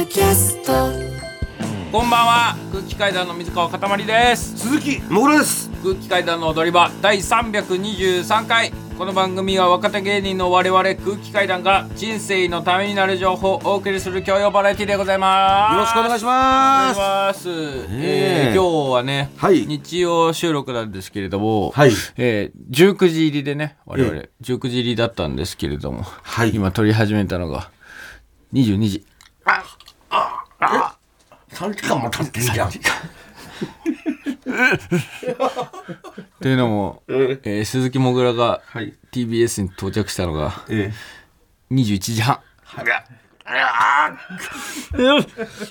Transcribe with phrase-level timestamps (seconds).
[0.00, 0.72] ドキャスト。
[1.92, 2.56] こんばんは。
[2.72, 4.56] 空気階段の水川かたまりです。
[4.56, 5.68] 鈴木もぐらです。
[5.82, 8.72] 空気階段の踊り場第323回。
[8.96, 15.74] この番組は若手芸人の我々空気階段が人生のためになる情報をお送りする教養バラエティでございます。
[15.74, 17.50] よろしくお願いしお願いますします、
[17.90, 18.52] え。
[18.52, 19.66] えー今日はね、はい。
[19.66, 21.92] 日曜収録なんですけれども、はい。
[22.16, 26.54] えー19時入りでね我々、え19時入りだったんですけれども、はい。
[26.54, 27.70] 今撮り始めたのが
[28.54, 29.04] 22時
[30.60, 32.70] 3時間も経ってんじゃん
[36.40, 37.60] というのも、ええ。
[37.60, 38.94] ー鈴木もぐらがはい。
[39.12, 40.92] TBS に到着したのがえ
[41.70, 42.40] 21時半。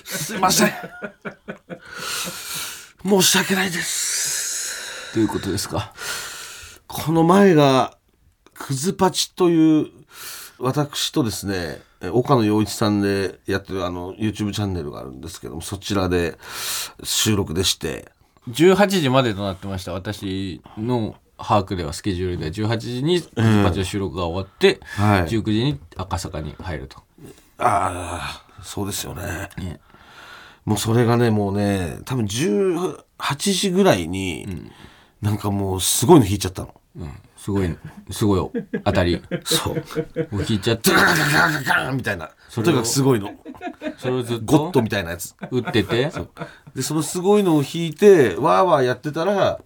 [0.04, 0.72] すいません。
[3.02, 5.14] 申し訳ないです。
[5.14, 5.92] どういうことですか。
[6.86, 7.96] この前が
[8.54, 9.86] クズパチという
[10.58, 16.38] 私とですねえ岡野陽一さんでやってるあの YouTube チャンネルがあるんですけどもそちらで
[17.02, 18.10] 収録でして。
[18.48, 19.92] 18時までとなってました。
[19.92, 22.46] 私の把握ではスケジュールで。
[22.46, 25.22] は18時にパチの収録が終わって、はい。
[25.24, 26.98] 19時に赤坂に入ると、
[27.58, 29.50] ああそうですよね。
[29.58, 29.80] ね。
[30.64, 33.04] もうそれがねもうね多分18
[33.52, 34.70] 時ぐらいに、
[35.20, 36.74] なんかもうすごいの引いちゃったの。
[36.96, 37.78] うん、すごい
[38.10, 38.52] すごいよ
[38.84, 39.22] 当たり。
[39.44, 39.74] そう。
[40.30, 42.30] もう引いちゃってガガガガガガンみたいな。
[42.54, 43.30] とにかくすごいの。
[43.96, 45.34] それをずっとゴッドみたいなやつ。
[45.50, 46.12] 打ってて。
[46.74, 49.58] でそのすごいのを引いてわーわーやってたら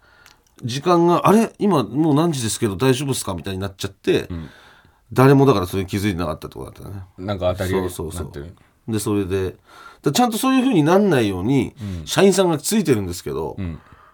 [0.63, 1.53] 時間があれ？
[1.59, 3.35] 今もう何時ですけど大丈夫ですか？
[3.35, 4.29] みたいになっちゃって、
[5.13, 7.03] 誰もだからそれに気づいてなかったってことだったね。
[7.19, 8.55] なんか当たりにそうそうそう。
[8.87, 9.57] でそれで
[10.03, 13.57] だちゃんとそういうふうになんないように、社員さんがついてるんですけど、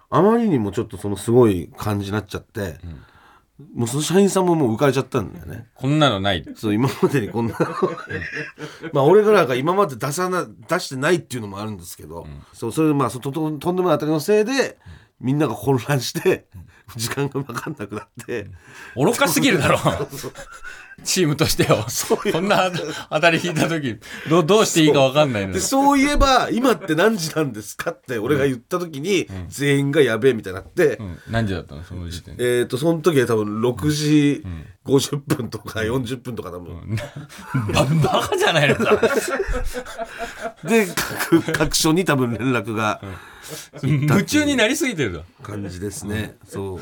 [0.08, 2.78] あまりにもちょっとそのすごい感じになっちゃって、
[3.75, 5.69] もうその社員さんももう浮かれちゃったんだよね。
[5.75, 6.44] こんなのない。
[6.56, 7.56] そう今までにこんな。
[8.92, 14.78] まあ俺らが今まで出さな出してないっていうのもあるんですけど、そうそれでまあそとととんでもない当たりのせいで
[15.20, 16.47] みんなが混乱して
[16.97, 18.50] 時間が分かんなくなって、
[18.97, 19.78] 愚かすぎるだろ
[21.05, 21.87] チームとしてよ
[22.33, 22.71] こんな
[23.11, 31.84] 当たり引いた時どうどうしていいか分かんないのでそういえば今って何時なんですかって俺が言った時に全員がやべえみたいになって、うん、何時だったの？
[31.84, 32.61] その時点で。
[32.61, 34.44] えっ、とその時は多分6時
[34.84, 36.97] 50分とか40分とか多分、
[37.72, 39.00] ババカじゃないのか。
[40.65, 40.87] で
[41.31, 43.00] 各各所に多分連絡が
[43.82, 45.25] 夢中になりすぎてるぞ。
[45.43, 46.81] 感じですね、そう。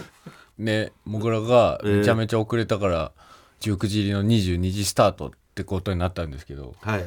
[0.62, 3.12] ねもぐらがめちゃめちゃ遅れたから、
[3.60, 7.06] 19時入りの22時スタートってことになったんですけどはい。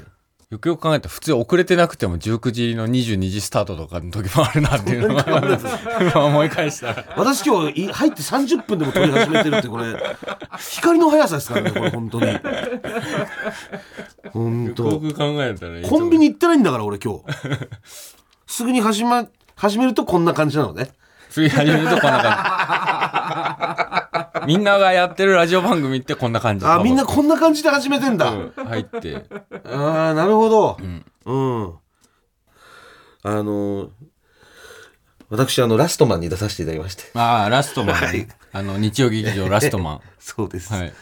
[0.51, 5.23] よくよく考えたら普通遅れてなくても19時入りの22時スタートとかの時もあるなっていうのが
[6.11, 7.05] 今思い返したら。
[7.15, 9.95] 私今日い入って30分でも撮り始めてるってこれ。
[10.59, 12.37] 光の速さですからねこれ本当に。
[14.33, 17.23] 本よ当く考えたらコンビニ行ってないんだから俺今日。
[18.45, 19.25] すぐに始ま
[19.55, 20.91] 始めるとこんな感じなのね。
[21.29, 23.80] 次始めるとこんな感じ
[24.45, 26.65] みんながやってるラジオ番組ってこんな感じ。
[26.65, 29.25] あみんなこんな感じで始めてんだ、うん入って。
[29.65, 30.77] ああなるほど。
[31.25, 31.73] うん、
[33.23, 33.89] あの
[35.29, 37.03] 私あのラストマンに出させていただきまして。
[37.13, 38.27] ああラストマン、はい。
[38.53, 40.93] あの日曜劇場ラストマそうです、ンはい。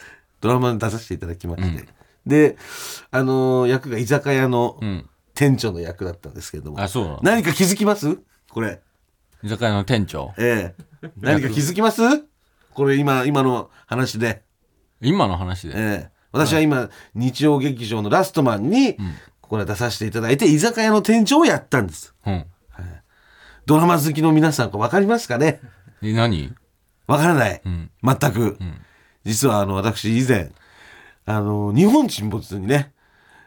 [0.42, 1.88] ドラマに出させていただきまして、
[2.26, 2.58] で
[3.12, 5.10] あの役が居酒屋のうん。
[5.36, 7.20] 店長の役だったんですけれども、あそうなの。
[7.24, 8.18] 何か気づきます？
[8.50, 8.82] これ。
[9.42, 10.34] 居酒屋の店長。
[10.38, 11.08] ええ。
[11.16, 12.02] 何か気づきます？
[12.80, 14.42] これ今今の話で。
[15.02, 16.10] 今の話で、ええ。
[16.32, 18.94] 私は今、日曜劇場のラストマンに、
[19.42, 22.16] ここで出させていただいて居酒屋の店長をやったんです。
[22.26, 22.46] うん。
[23.66, 25.60] ドラマ好きの皆さん分かりますかね？
[26.02, 26.54] え何？
[27.06, 27.92] 分からない、ん。
[28.02, 28.58] 全く、
[29.26, 30.52] 実はあの私以前
[31.26, 32.94] あの日本沈没にね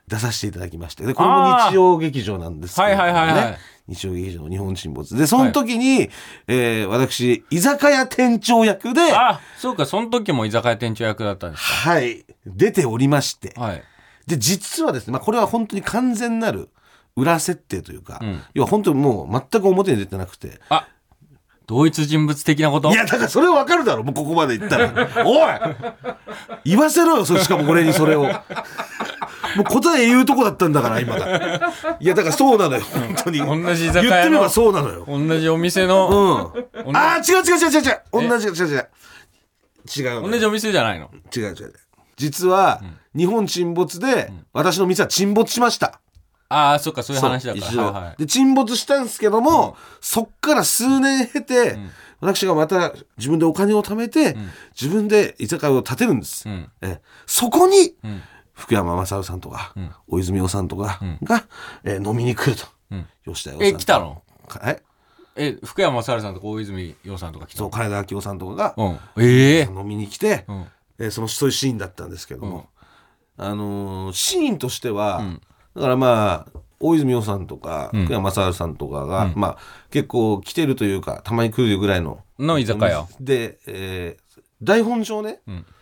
[0.08, 1.06] 出させていただきまして。
[1.06, 3.58] でこれも日曜劇場なんですけど、ね、はいはいはいはい
[3.94, 5.16] 日曜劇場の日本沈没。
[5.16, 6.10] でその時に、
[6.48, 12.24] えー私居酒屋店長役であそうかその時も居酒屋店長役だったんですはい。
[12.46, 13.50] 出ておりまして。
[13.50, 13.82] かはい。
[14.26, 16.68] で実はですね、まあ、これは本当に完全なる
[17.16, 18.42] 裏設定というか、ん。
[18.54, 20.60] 要は本当にもう全く表に出てなくて。
[20.68, 20.88] あ
[21.68, 22.90] 同一人物的なこと？
[22.90, 25.08] いやだからそれはわかるだろもうここまで言ったら。
[25.24, 25.48] おい
[26.64, 28.26] 言わせろよそしかも俺にそれを
[29.56, 33.38] もう答え言うとこだったんだから今がいやだからそうなのよ本当に。
[33.38, 35.04] 同じ居酒屋の言ってみればそうなのよ。
[35.06, 38.28] 同じお店うの、んああ違う違う違う違う違う。
[38.28, 40.30] 同じ違う違う違う。
[40.30, 41.10] 同じお店じゃないの？
[41.36, 41.54] 違う違う。
[41.54, 41.74] 違う
[42.16, 42.82] 実は、
[43.16, 46.00] 日本沈没で、私の店は沈没しました。
[46.48, 47.66] ああそっかそういう話だから。
[47.66, 51.78] 一度はいはいで沈没したんですけども、そっから数年経て、
[52.20, 54.36] 私がまた自分でお金を貯めて、
[54.80, 56.70] 自分で居酒屋を建てるんです、ん。
[56.82, 57.96] えそこに、
[58.54, 59.74] 福山雅治さんとか、
[60.06, 61.44] 大泉洋さんとかが、
[61.84, 62.66] えー飲みに来ると、
[63.24, 64.22] 吉田洋さんえ来たの？
[64.64, 64.82] え？
[65.34, 67.64] え福山雅治さんとか大泉洋さんとか来たの？
[67.64, 68.98] そう金田明夫さんとかがうん。
[69.22, 70.66] ええ飲みに来て、ん。
[70.98, 72.68] えーそのそういうシーンだったんですけども、
[73.38, 75.22] あのーシーンとしては、
[75.74, 79.58] だからまあ大泉洋さんとか、福山雅治さんとかが、まあ
[79.90, 83.06] 結構来てるというかたまに来るぐらいのの居酒屋。
[83.20, 85.40] で、えー台本上ね、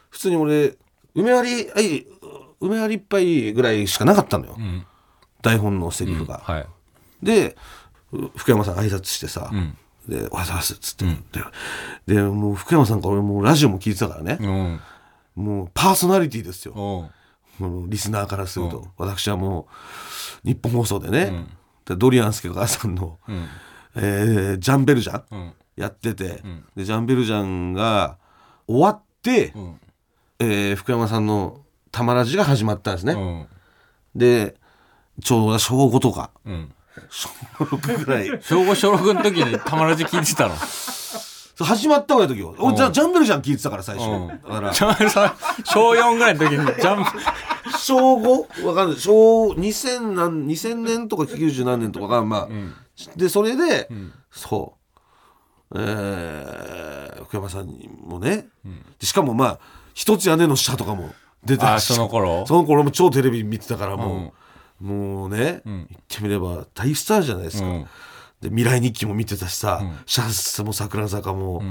[0.08, 0.74] 普通に俺
[1.14, 2.06] 梅割りはい
[2.60, 4.86] 梅割り一杯ぐらいしかなかったのよ、ん。
[5.42, 6.40] 台本のセリフが。
[6.44, 6.66] はい。
[7.22, 7.56] で
[8.10, 9.50] ふ福山さん挨拶してさ
[10.08, 11.04] 「でおはようございます」っつって、
[12.06, 15.44] ででもう福山さんから俺もうラジオも聞いてたからね、うん。
[15.44, 17.10] もうパーソナリティですよ、
[17.88, 19.68] リスナーからすると、私はも
[20.44, 21.46] う日本放送でね、
[21.84, 23.18] でドリアンスケがさんの、
[23.94, 25.52] えージャンベルジャン、ん。
[25.76, 26.42] やってて、
[26.74, 28.18] でジャンベルジャンが
[28.66, 29.80] 終わって、ん。
[30.40, 31.60] えー福山さんの
[31.92, 33.46] 「たまらじ」が始まったんですね、うん。
[34.14, 34.54] で
[35.22, 36.30] ちょうど小5とか。
[36.44, 36.72] うん。
[37.08, 37.28] 小
[37.64, 38.28] 6ぐらい。
[38.42, 40.54] 小5小6の時にたまらじ聞いてたの？
[41.62, 42.54] 始まったぐらいの時よ。
[42.58, 44.28] 俺ジャジャンベルジャン聞いてたから最初、うん。
[44.28, 44.72] だから。
[45.64, 47.04] 小4ぐらいの時にジャン
[47.78, 48.66] 小 5?
[48.66, 48.98] わかんない。
[48.98, 52.48] 小2000何2000年とか90何年とかがまあ、
[53.16, 53.88] でそれで、
[54.30, 54.74] そ
[55.72, 55.78] う。
[55.78, 58.48] えー福山さんにもね、
[58.98, 59.58] でしかもまあ
[59.94, 61.10] 一つ屋根の下とかも
[61.44, 62.46] 出てあたしその頃？
[62.46, 64.34] その頃も超テレビ見てたからも
[64.80, 67.82] う、もうね、言ってみれば大スターじゃないですか、うん。
[68.40, 71.62] で未来日記も見てたしさ、シャンスも桜坂も、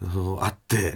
[0.00, 0.42] うん。
[0.42, 0.94] あって、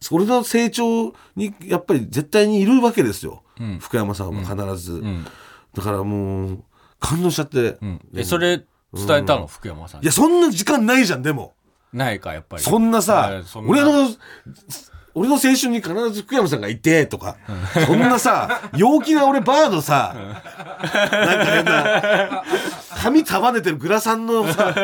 [0.00, 3.42] それの成長にやっぱり絶対にいるわけですよ、
[3.80, 5.02] 福山さんは必ず、
[5.74, 6.64] だからもう
[7.00, 7.78] 感動しちゃって、
[8.14, 8.66] えそれ伝
[9.18, 9.46] えたの？
[9.46, 10.04] 福山さんに。
[10.04, 11.54] いやそんな時間ないじゃんでも。
[11.92, 12.62] ないかやっぱり。
[12.62, 14.08] そんなさ俺の
[15.18, 17.38] 俺の青春に必ず福山さんがいてとか、
[17.86, 22.44] そんなさ陽気な俺バーのさ、なんか変な
[23.02, 24.74] 髪束ねてるグラサンのさ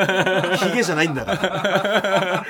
[0.57, 2.47] ヒゲじゃないんだから。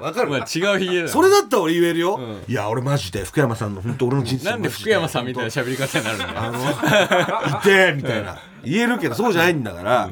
[0.00, 0.30] わかる？
[0.30, 0.42] まあ違
[0.76, 6.32] うひげだそれだったら俺言えるよ、いや俺マジで福山さんの本当俺の人生なんで福山さんみたいな喋り方になるんだよ。
[6.36, 8.38] あの、いてみたいな。
[8.64, 10.10] 言えるけど、そうじゃないんだから。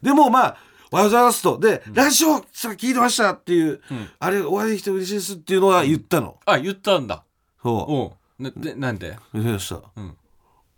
[0.00, 0.56] でもまあ、
[0.90, 1.58] おはようございますと。
[1.58, 3.80] で、ラジオさ聞いてましたっていう、
[4.18, 6.38] あれ、お会いできて嬉しいですっていうのは言ったの？
[6.46, 7.24] あ言ったんだ。
[7.62, 8.42] そおう。
[8.42, 9.10] なでなんで？
[9.10, 9.18] う。
[9.34, 9.82] 言いました。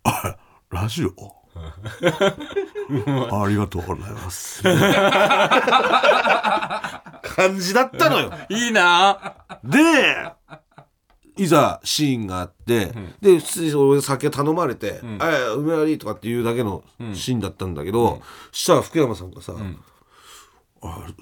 [0.04, 0.36] あ、
[0.70, 1.12] ラジオ？
[3.44, 4.62] ありがとうございます。
[4.62, 4.78] 感
[7.58, 8.32] じだったのよ。
[8.48, 9.34] いいな。
[9.62, 10.32] で
[11.36, 16.82] いざシーンがあって、で普通に俺酒頼まれて「ああ梅割り」とかっていうだけの
[17.14, 18.20] シーンだったんだけど、
[18.52, 19.60] そしたら福山さんがさ「あ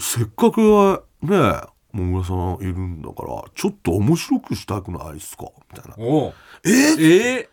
[0.01, 1.61] せっかくはね
[1.93, 5.97] もぐらさんいるんだからちょっと面白くしたくないっすか」みたいな。
[5.99, 6.35] おう。
[6.65, 7.41] え？
[7.41, 7.49] え？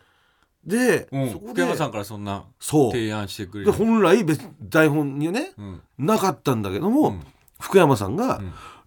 [0.66, 1.32] で、ー、うん。
[1.32, 2.92] そこ福山さでんからそんなそう。
[2.92, 5.52] 提案してくれでる本来別台本にはね、
[5.98, 7.20] なかったんだけども、
[7.60, 8.42] 福山さんが、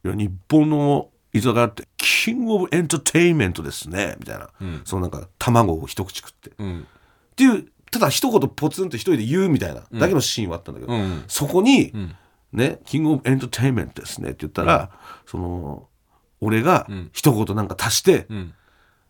[0.05, 4.51] いや日本の居酒屋ってキングオブエンターテインメントですねみたいな、
[4.85, 6.87] そのなんか卵を一口食って、っうん。
[7.37, 11.25] ていうただ一言ポツンと一人で言うみたいなだけのシーンはあったんだけど、うん。
[11.29, 11.93] そこに、
[12.53, 14.91] ね「キングオブエンターテインメントですね」って言ったら、
[15.27, 15.89] その
[16.41, 18.55] 俺が一言なんか足して、ん。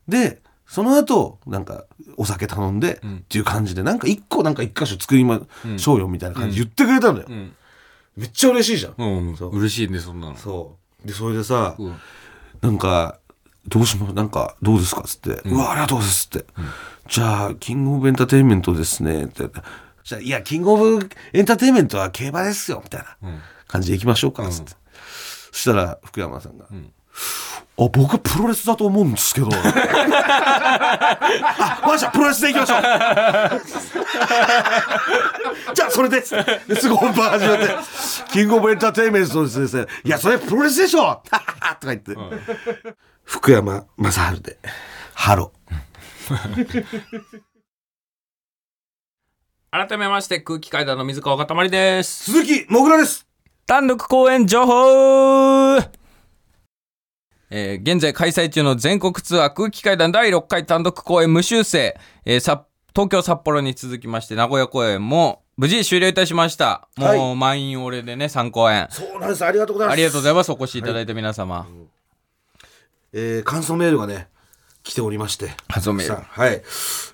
[0.08, 1.84] でその後なんか
[2.16, 5.40] お酒頼んで、っていう感じでなんか一個なんか一箇所作りま
[5.76, 7.52] しょうよみたいな感じで言ってくれたのよ、ん。
[8.16, 9.56] めっちゃ嬉しいじゃん、うんそう。
[9.56, 10.36] 嬉しいねそんなの。
[10.36, 11.06] そう。
[11.06, 11.96] でそれでさ、うん。
[12.60, 13.18] なんか
[13.68, 16.46] どうしますなんかどうですかっつって、うわありがとうございますって、
[17.08, 19.44] じゃあキングオブエンターテインメントですねって
[20.08, 23.16] 言ってじゃあいやキングオブエンターテインメントは競馬ですよみたいな
[23.66, 24.72] 感じでいきましょうかっつって、
[25.52, 26.66] そしたら福山さんが、
[27.80, 29.48] あ僕はプロレスだと思うんですけど。
[30.20, 32.80] あマジでプロレスでいきましょう。
[35.74, 36.20] じゃあそれで。
[36.20, 37.76] ですぐ本番始まって
[38.32, 41.22] 「キングオブエンターテインメントですね」いやそれプロレスでしょ。
[41.24, 42.16] とか言って、
[43.24, 44.58] 福山雅治で
[45.14, 45.52] 「ハロ
[49.86, 52.24] 改めまして空気階段の水川かたまりです。
[52.32, 53.28] 鈴木もぐらです。
[53.64, 55.76] 単独公演情報。
[57.50, 66.88] えー現在開催中の全国ツアー空気階段第6回単独公演無修正、えーさ東京札幌に続きまして名古屋公演も無事終了いたしました。
[66.96, 68.88] もうはい満員俺でね3公演。
[68.90, 69.44] そうなんです。
[69.44, 69.94] ありがとうございます。
[69.94, 70.50] ありがとうございます。
[70.50, 71.68] お越しいただいた皆様、
[73.12, 74.26] えー感想メールがね
[74.88, 75.50] 来ておりまして。
[75.68, 76.62] 感想メールはい。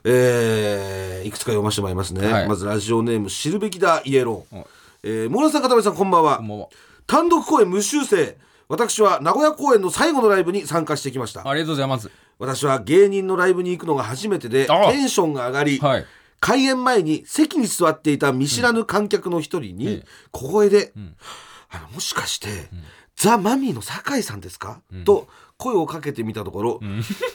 [0.05, 2.49] えーいくつか読ませてもらいますね、はい。
[2.49, 4.67] まずラジオネーム知るべきだイエロー、
[5.03, 6.41] えー、モラさん片目さんこんばんは。
[6.41, 6.71] も
[7.09, 8.37] 単独公演無修正。
[8.69, 11.49] 私は名古屋公演の最後のライブに参加してきました。
[11.49, 12.09] ありがとうございます。
[12.39, 16.07] 私は芸人のライブに行くのが初めてであテンションが上がり、はい。
[16.39, 21.17] 開演前に席に座っていた見知らぬ観客の一人にええ小声でん
[21.71, 22.69] 「あのもしかして、
[23.17, 24.81] ザ・マミーの酒井さんですか？
[25.05, 26.81] と声をかけてみたところ、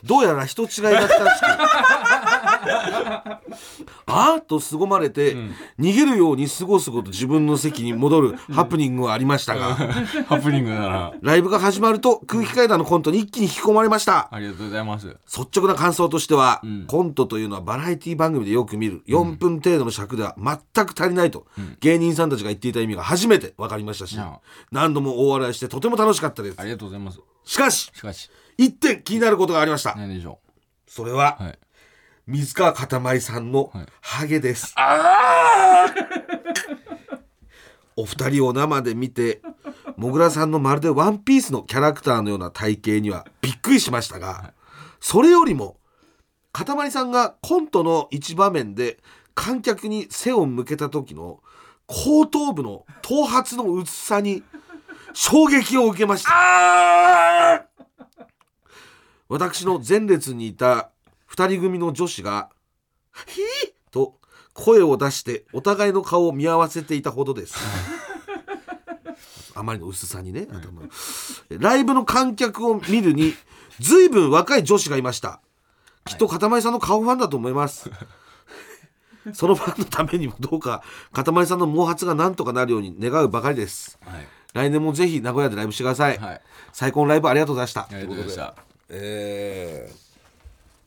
[0.04, 1.46] どうやら人違いだったらしく
[4.06, 5.36] あーと凄まれて、
[5.80, 9.76] 逃げるようにすごすごと自分の席に戻る ハプニングはありましたが、
[10.28, 11.12] ハプニングだな。
[11.22, 14.28] ライブが始まると空気階段のコントに一気に引き込まれました。
[14.32, 15.08] ありがとうございます。
[15.08, 16.86] 率直な感想としては、ん。
[16.88, 21.46] コントというのはバラエティ番組でよく見る4分程度の尺では全く足りないと、
[21.80, 24.26] 芸人さんたちが言っていた意味が初めて分かりましたし、うん
[24.72, 26.56] 何度も大笑いしてとても楽しかったです。
[26.60, 27.20] ありがとうございます
[27.50, 28.30] しかししかし。
[28.60, 30.40] 一点気になることがありました、何でしょ
[30.86, 31.60] それは、うはい。
[32.28, 33.86] 水川かたまりさんのはい。
[34.02, 34.76] ハゲです、
[37.98, 39.42] お二人を生で見て
[39.98, 44.54] もぐらさんのまるでワンピースのキャラクターのような体型にはびっくりしましたが、
[45.00, 45.80] それよりも
[46.52, 49.00] かたまりさんがコントの一場面で
[49.34, 51.42] 観客に背を向けた時の
[51.88, 54.44] 後頭部の頭髪の薄さに
[55.14, 57.66] 衝撃を受けました。
[59.28, 60.90] 私の前列にいた
[61.28, 62.50] 二人組の女子が
[63.28, 63.46] 「ヒー!」
[63.92, 64.16] と
[64.54, 67.56] 声を出してお互いの顔を見合わせていたほどです。
[69.56, 70.90] あまりの薄さにね頭の。
[71.50, 73.36] ライブの観客を見るに
[73.80, 75.42] 随分若い女子がいました。
[76.06, 77.92] きっとかたまりさんの顔ファンだと思います。
[79.34, 84.00] そのファンのためにもどうかかたまりさんの毛髪がなんとかなるように願うばかりです。
[84.04, 86.42] はい来年もぜひ名古屋でライブしてください、はい。
[86.74, 87.82] 最高のライブありがとうございました。
[87.82, 88.56] ありがとうございました。
[88.90, 90.10] えー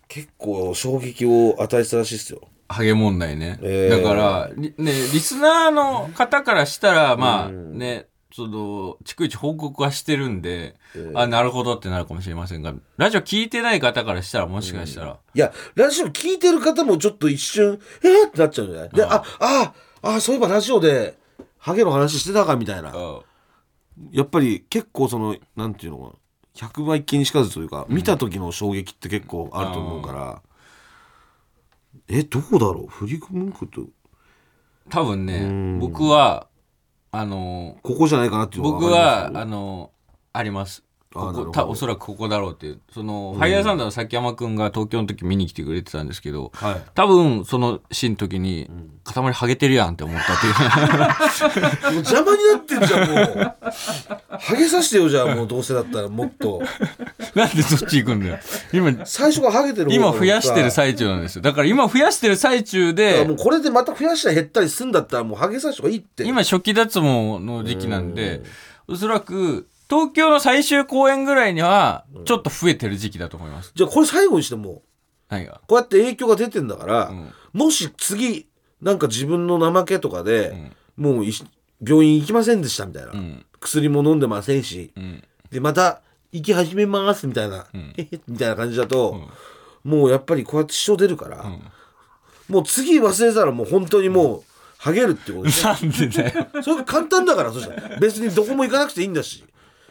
[0.09, 2.43] 結構衝撃を与えてたらしいですよ。
[2.69, 4.03] ハゲ問題ね、えー。
[4.03, 10.77] だからりねリスナーの方からしたらまあねその逐一報告はしてるんで、
[11.15, 18.91] あなるほどってなるかもしれませんがラジオ聞いてない方からしたらもしかしたら、いやラジオ聞いてる方もちょっと一瞬えー、ってなっちゃうんじゃない？
[18.91, 21.17] であああそういえばラジオで
[21.57, 22.91] ハゲの話してたかみたいな。
[22.95, 23.21] あ
[24.11, 26.13] やっぱり結構そのなんていうのかな。
[26.55, 30.43] 100倍一見にしかずというか、見た時の衝撃って結構あると思うから、
[32.09, 32.89] えどうだろう？
[32.89, 33.87] 振り込むこと。
[34.91, 36.49] 多分ね僕は
[37.11, 39.93] あのここじゃないかなっていうの僕はあの
[40.33, 42.81] ありますここおそらくここだろうっていう。
[42.93, 46.83] その、ファイヤーサンダーの崎山君が東京の時見に来てくれてたんですけど、はい。
[46.95, 48.71] 多分そのシーンの時に
[49.05, 50.55] 「塊ハゲてるやん」って思ったっていう。
[51.93, 53.57] もう邪魔になってんじゃんもう。
[54.39, 56.63] ハゲさせてよじゃあもうどうせだったらもっと。
[57.35, 58.39] なんでそっち行くんだよ。
[58.73, 61.43] 今最初からハゲてる今増やしてる最中なんですよ。
[61.43, 66.25] だから今増やしてる最中でもうこれでまた増やしたり減ったりすんだったらもうハゲさせた方がいいって。
[66.25, 68.43] 今初期脱毛の時期なんで
[68.89, 73.73] おそらく東京の最終公演ぐらいにはちょっと増えてる時期だと思います。
[73.75, 74.81] じゃあこれ最後にしても
[75.29, 75.61] 何が？
[75.67, 77.31] こうやって影響が出てんだから、ん。
[77.53, 78.49] もし次
[78.81, 81.45] なんか自分の怠けとかで、もういし
[81.87, 83.45] 病院行きませんでしたみたいな、ん。
[83.61, 85.23] 薬も飲んでませんし、ん。
[85.51, 86.01] でまた
[86.33, 89.29] 行き始めますみたいな、へへみたいな感じだと、
[89.85, 91.45] もうやっぱりこうやって支障出るから、
[92.49, 94.43] もう次忘れたらもう本当にもう
[94.79, 96.47] ハゲるってことですねなんでだよ。
[96.63, 97.99] それが簡単だからそしたら。
[97.99, 99.45] 別にどこも行かなくていいんだし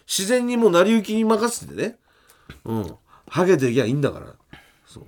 [0.08, 1.98] 自然にもう成り行きに任せてね。
[2.66, 2.96] うん。
[3.28, 4.28] ハゲていきゃいいんだから。
[4.86, 5.04] そう。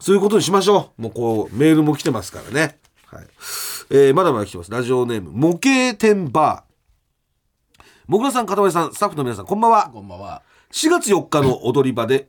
[0.00, 1.02] そういうことにしましょう。
[1.02, 2.78] もうこうメールも来てますからね。
[3.06, 3.26] はい。
[3.90, 4.70] えーまだまだ来てます。
[4.70, 7.82] ラジオネーム模型店バー。
[8.06, 9.90] もぐらさん、かたまりさん、スタッフの皆さん、こんばんは。
[9.92, 10.42] こんばんは。
[10.72, 12.28] 4月4日の踊り場で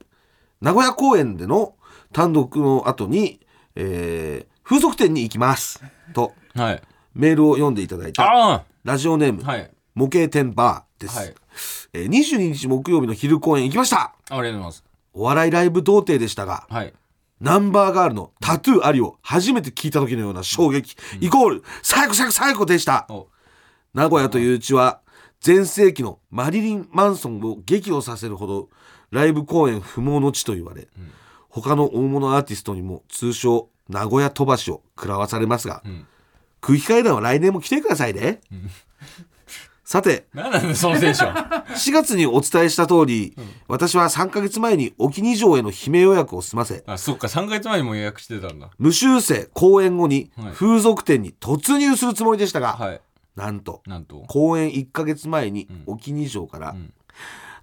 [0.62, 1.76] 名古屋公演での
[2.14, 3.40] 単独の後に、
[3.76, 5.82] えー風俗店に行きます。
[6.14, 6.82] とはい。
[7.16, 8.24] メールを読んでいただいた。
[8.54, 9.72] あラジオネーム、あはい。
[9.96, 11.34] 模型店バーです、はい
[11.94, 14.16] えー22日木曜日の昼公演行きました。
[14.30, 14.84] ありがとうございます。
[15.14, 16.94] お笑いライブ童貞でしたがはい。
[17.40, 23.06] ナンバーガールのタトゥーありを初めて聞いた時のような衝撃、イコール最高最高最高でした。
[23.10, 23.28] お。
[23.94, 25.02] 名古屋といううちは
[25.40, 28.70] 全盛期のマリリン・マンソンを激怒させるほど
[29.12, 30.88] ライブ公演不毛の地と言われ、
[31.50, 36.06] 他の大物アーティストにも通称名古屋飛ばしを食らわされますが、ん。
[36.60, 38.42] 空気階段は来年も来てくださいね、
[39.88, 40.28] さて。
[40.34, 41.34] なんなんだそのテンション。
[41.72, 43.34] 4月にお伝えした通り、
[43.70, 48.70] 私は3ヶ月前に沖二城への姫予約を済ませあそっか3ヶ月前にも予約してたんだ。
[48.78, 50.52] 無修正公演後にはい。
[50.52, 53.02] 風俗店に突入するつもりでしたが、はい。
[53.38, 54.26] なんとなんと。
[54.28, 56.76] 公演1ヶ月前に沖二城から、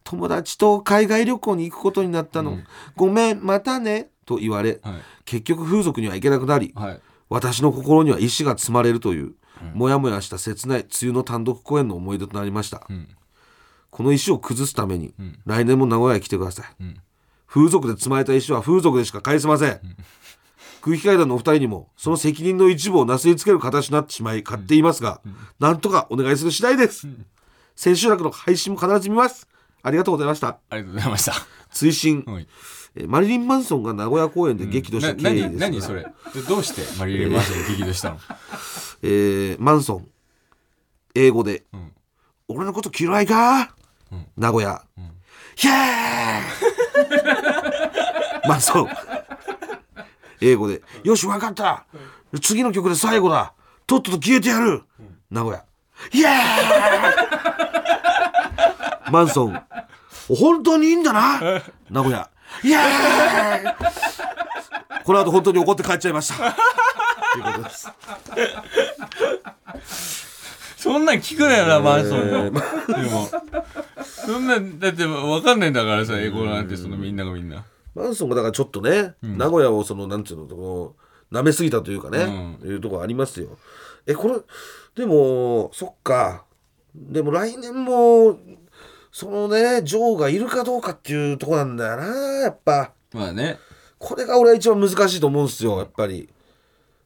[0.03, 2.57] 友達と海外旅行に行くことになったの、
[2.97, 4.95] ごめんまたねと言われ、はい。
[5.27, 7.01] 結局風俗には行けなくなり、はい。
[7.29, 9.35] 私の心には石が積まれるという、
[9.75, 13.09] もやもやした切ない梅雨の単独公演の思い出となりました、ん。
[13.91, 15.39] この石を崩すために、ん。
[15.47, 17.01] 来年も名古屋へ来てください、ん。
[17.47, 19.81] 風俗で積まれた石は風俗でしか返せません、
[20.81, 25.21] 空気階段のお二人にもその責任の一部をなすりつける形になってしまい買っていますが、
[25.59, 27.07] なんとかお願いする次第です、
[27.77, 29.49] 千秋楽の配信も必ず見ます。
[29.83, 30.59] ありがとうございました。
[30.71, 31.35] ありがとうございました。
[31.71, 32.49] 追伸、はい
[32.97, 36.03] えーマリリン・マンソンが名古屋公演で激怒したな経緯ですが、何何それ？
[36.35, 36.83] でどうして？
[36.99, 38.19] マリリン・マンソンが激怒したの？
[39.03, 40.09] えーマンソン。
[41.15, 41.93] 英語で、ん。
[42.49, 43.75] 俺のこと嫌いか、
[44.37, 44.83] 名古屋、
[45.57, 46.43] ヒャー
[48.49, 48.89] マンソン。
[50.41, 50.83] 英語で。
[51.05, 51.87] よし分かった。
[52.43, 53.55] 次の曲で最後だ。
[53.87, 54.83] とっとと消えてやる、
[55.31, 55.65] 名古屋。
[56.11, 59.63] ヒャーマンソン。
[60.29, 61.63] 本当にいいんだな。
[61.91, 62.29] 名古屋
[62.63, 63.71] イエー。
[65.01, 66.35] イこの後本当に怒って帰っちゃいました。
[66.35, 67.89] ということです。
[70.79, 72.61] そんなん聞くなよな、マンソンえーの。
[73.03, 73.29] でも、
[74.05, 77.65] そんなん、だって分かんないんだからさ、英語なんて、そのみんながみんな。
[77.95, 80.97] マンソンがだからちょっとね、名古屋をそのなんていうのこ
[81.33, 83.57] の舐めすぎたというかね、いうところありますよ。
[84.07, 84.35] えこれ
[84.95, 86.45] でもそっか。
[86.95, 88.39] でも来年も
[89.17, 92.05] そのねジョーがいるかどうかっていうとこなんだよな
[92.43, 93.59] やっぱまあね。
[93.97, 96.29] これが俺は一番難しいと思うんですよやっぱり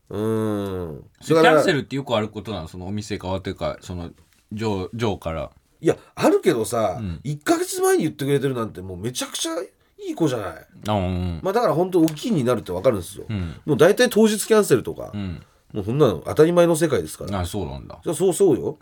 [0.08, 2.68] うんキャンセルってよくあることなの？
[2.68, 4.10] そのお店変わってか、その、
[4.52, 5.50] ジョー、ジョーから。
[5.82, 10.66] いやあるけどさ、1ヶ月前に言ってくれてるなんてもうめちゃくちゃいい子じゃない？
[10.88, 11.40] あうん。
[11.42, 15.44] まあだから本当大きいになるって分かるんですよ、んもう大体当日キャンセルとか、うん。
[15.74, 17.40] もうそんなの当たり前の世界ですから。
[17.40, 18.00] あそうなんだ。
[18.02, 18.78] じゃあそうそうよ。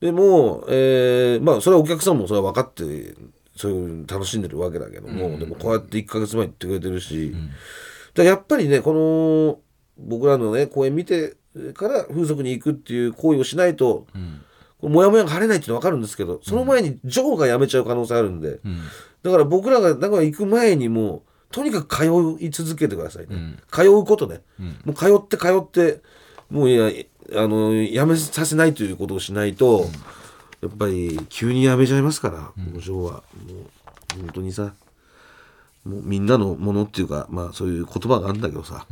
[0.00, 3.14] でも、えーまあそれはお客さんもそれは分かって
[3.56, 7.48] そういう楽しんでるわけだけども、でもこうやって1ヶ月前に言ってくれてるし、だか
[8.16, 9.58] らやっぱりねこの
[9.98, 11.36] 僕らのね公演見て
[11.74, 14.06] から風俗に行くっていう行為をしないと、
[14.80, 18.60] これモヤモヤが晴れないっていうのは分かるんですけどその前にジョーが辞めちゃう可能性あるんで、
[19.22, 22.04] だから僕らが名古屋行く前にもうとにかく通
[22.42, 24.40] い続けてくださいね、通うことね、
[24.86, 26.00] もう通って通って
[26.48, 26.90] もういや
[27.34, 29.86] あのやめさせないということをしないと、
[30.60, 33.10] やっぱり急にやめちゃいますから、もうジョーは。
[33.12, 33.22] もう
[34.18, 34.74] 本当にさ
[35.84, 38.86] もうみんなのものっていうかまあそういう言葉があるんだけどさ、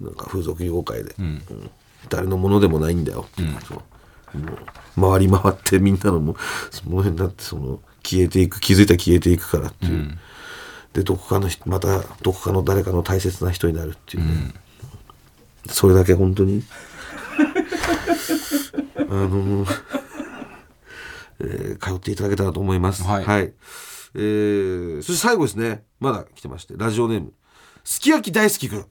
[0.00, 1.42] なんか風俗業界で、うん。
[2.10, 3.26] 誰のものでもないんだよ。
[3.26, 3.50] っていう、
[4.98, 6.36] もう回り回ってみんなのも
[6.70, 10.18] その辺だってその消えていく気づいたら消えていくからっていう、
[10.92, 14.54] でどこかの人またどこかの誰かの大切な人になるっていうね、
[15.68, 16.62] それだけ本当に
[19.14, 19.66] あの、
[21.40, 23.02] えー通っていただけたらと思います。
[23.02, 23.24] はい
[24.16, 27.32] えーそして最後ですね、まだ来てまして、ラジオネーム、
[27.84, 28.86] すき焼き大好きくん。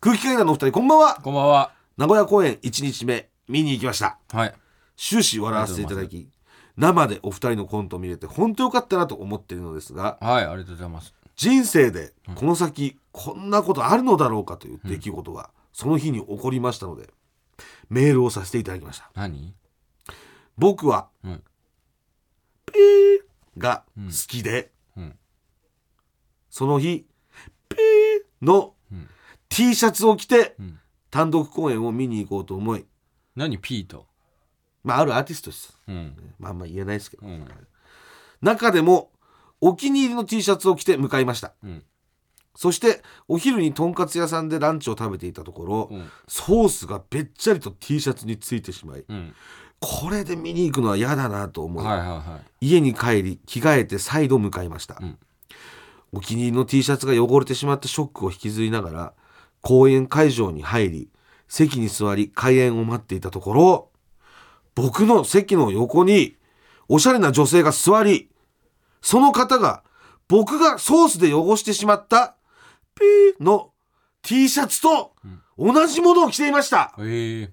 [0.00, 1.14] 空気階段のお二人、こんばんは。
[1.22, 1.72] こんばんは。
[1.96, 4.18] 名古屋公演1日目、見に行きました。
[4.32, 4.54] はい。
[4.96, 6.28] 終始笑わせていただき、
[6.76, 11.14] 生でお二人のコントを見れて、本当よかったなと思っているのですが、はい、ありがとうございます。
[11.36, 17.10] 人生でこの先こんなことあるのだろうかという出来事がその日に起こりましたので
[17.88, 19.10] メールをさせていただきました。
[19.14, 19.54] 何？
[20.58, 21.44] 僕はうん。
[22.66, 23.20] ピー
[23.58, 25.18] が好きで、うん。
[26.50, 27.06] その日
[27.68, 28.74] ピーの
[29.48, 30.78] T シャツを着てん。
[31.10, 32.84] 単独公演を見に行こうと思い。
[33.34, 33.58] 何？
[33.58, 34.06] ピート。
[34.82, 35.78] まああるアーティストです。
[35.86, 36.34] うん。
[36.38, 37.46] まああんま言えないですけど、うん。
[38.42, 39.10] 中でも
[39.60, 41.82] お気に入りの T シャツを着て向かいました、うん
[42.56, 46.10] そしてお昼にとんかつ屋さんでランチを食べていたところ、うん。
[46.26, 49.34] ソースがべっちゃりと T シャツについてしまいうん。
[49.78, 55.18] これで見に行くのは嫌だなと思い、はいはいは家に帰り着替えて再度向かいました、ん。
[56.12, 59.12] お気に入りの T シャツが汚れてしまったショックを引きずりながら
[59.60, 61.08] 公演会場に入り
[61.48, 63.90] 席に座り開演を待っていたところ
[64.74, 66.36] 僕の席の横に
[66.88, 68.30] おしゃれな女性が座り
[69.02, 69.82] その方が
[70.28, 72.35] 僕がソースで汚してしまった
[72.98, 73.70] ピーの
[74.22, 75.12] T シャツと
[75.56, 77.02] 同じものを着ていましたい。
[77.02, 77.50] ええ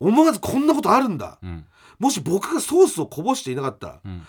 [0.00, 1.66] 思わずこんなことあるんだうん。
[1.98, 4.22] もし僕がソースをこぼしていなかったら、うん。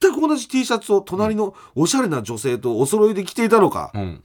[0.00, 4.24] 全く同じ T シャツを隣のおしゃれな女性とお揃いで着ていたのか、うん。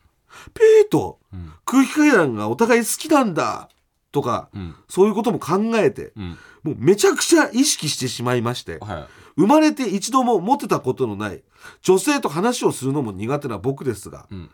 [0.53, 1.51] ピーとうん。
[1.65, 3.69] 空気階段がお互い好きなんだ
[4.13, 4.75] とか、うん。
[4.87, 6.37] そういうことも考えて、うん。
[6.63, 11.43] もうめちゃくちゃ意識してしまいまして、は生まれて一度も持てたことのない
[11.81, 14.35] 女性と話をするのも苦手な僕ですが、い。
[14.35, 14.49] うん。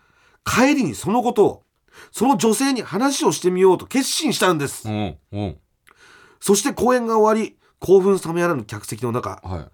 [0.46, 1.64] 帰りにそのことを、
[2.12, 4.88] その女性に話をしてみようと決心したんです。
[4.88, 5.18] うん。
[5.32, 5.58] うん。
[6.40, 9.68] そして公演が終わり、興奮冷めやらぬ客席の中、はい。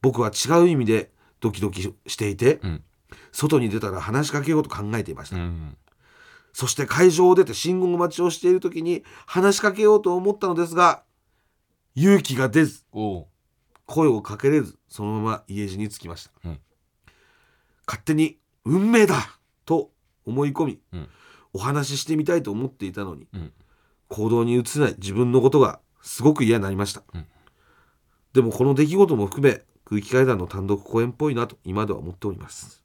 [0.00, 2.84] 僕は違う意味でドキドキしていて、うん。
[3.30, 5.76] 外に出たら話しかけようと考えていました、うん。
[6.52, 11.02] そして会場を出て信号待ちをしている時に話しかけようと思ったのですが
[11.94, 12.84] 勇気が出ず。
[13.86, 16.58] 声をかけれずそのまま家路に着きました、うん
[17.84, 19.90] 勝手に運命だと
[20.26, 21.08] 思い込み、うん。
[21.52, 23.52] お話ししてみたいと思っていたのに、うん。
[24.08, 27.26] 行動に移せない自分のことがすごく嫌になりました、うん。
[28.34, 32.82] でもこの出来事も含め空気階段の単独公演っぽいなと今では思っております。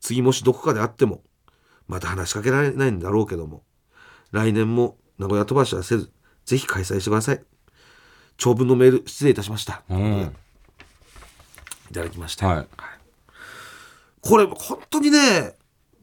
[0.00, 1.22] 次もしどこかで会っても
[1.86, 3.62] また話しかけられないんだろうけども
[4.30, 6.12] 来年も名古屋飛ばしはせず
[6.44, 7.42] ぜひ開催してください。
[8.36, 10.34] 長文のメール失礼いたしました、うん。
[11.90, 12.68] いただきました、はい。
[14.20, 15.56] これ本当にね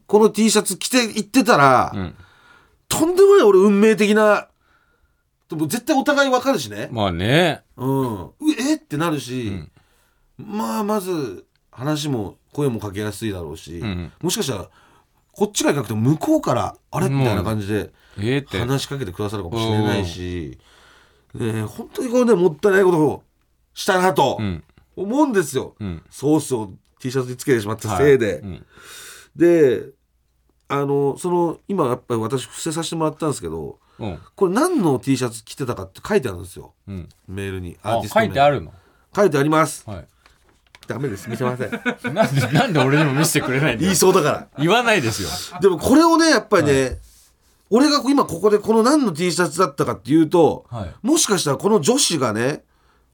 [0.06, 2.14] この T シャツ着て行ってたら、うん。
[2.88, 4.48] とんでもない俺運命的な
[5.48, 6.88] でも絶対お互い分かるしね。
[6.92, 7.62] まあね。
[7.76, 8.24] うん。
[8.24, 8.74] うえ？
[8.74, 9.52] ってなるし、
[10.38, 14.12] まあまず話も声もかけやすいだろうし、ん。
[14.22, 14.68] もしかしたら
[15.32, 17.08] こっちがいなくても向こうからあれ？
[17.08, 18.58] みたいな感じでええって。
[18.58, 20.58] 話しかけてくださるかもしれないし、
[21.34, 23.22] ねえ本当にこれねもったいないことを
[23.74, 24.64] したなとうん。
[24.96, 26.02] 思うんですよ、うん。
[26.08, 28.66] ソースを T シャツにつけてしまったせいで、うん。
[29.36, 29.90] で
[30.68, 34.18] あのその今やっぱり私伏せさせてもらったんですけどうん。
[34.34, 36.74] これ何の T シャツ着てたかって書いてあるんですよ。
[36.86, 37.08] うん。
[37.28, 37.78] メールに。
[37.82, 38.72] あアーティス書いてあるの？
[39.14, 39.88] 書いてあります。
[39.88, 40.06] はい。
[40.86, 41.30] ダメです。
[41.30, 41.70] 見せません。
[42.14, 43.88] なんでなんで俺にも見せてくれないんだよ。
[43.88, 44.48] 言いそうだから。
[44.58, 45.60] 言わないですよ。
[45.60, 46.98] でもこれをねやっぱりね、
[47.70, 50.94] 俺が今ここでこの何の T シャツだったかっていうと、はい。
[51.02, 52.62] もしかしたらこの女子がね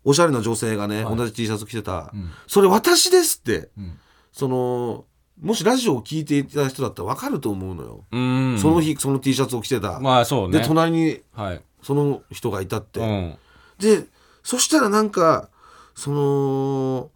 [0.05, 1.17] おしゃれな女性がね、はい。
[1.17, 2.33] 同じ T シャツ着てた、ん。
[2.49, 3.99] それ私ですって、ん。
[4.33, 5.05] その
[5.43, 8.59] もしラジオを聞いていた人だったら分かると思うのよ、うん。
[8.61, 10.61] その日その T シャツを着てた、まあそうね。
[10.61, 11.61] で隣にはい。
[11.83, 13.37] その人がいたって、うん。
[13.79, 14.05] で
[14.45, 15.49] そしたらなんか
[15.95, 17.11] その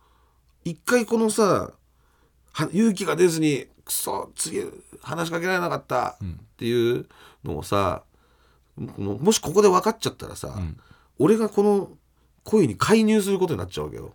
[0.64, 1.70] 一回このさ
[2.52, 4.60] は勇気が出ずにくそ次
[5.00, 7.06] 話しかけられなかったっていう
[7.44, 8.02] のをさ、
[8.76, 10.76] ももしここで分かっちゃったらさ、ん。
[11.18, 11.90] 俺がこの
[12.42, 14.12] 恋に介入することになっちゃうわけよ。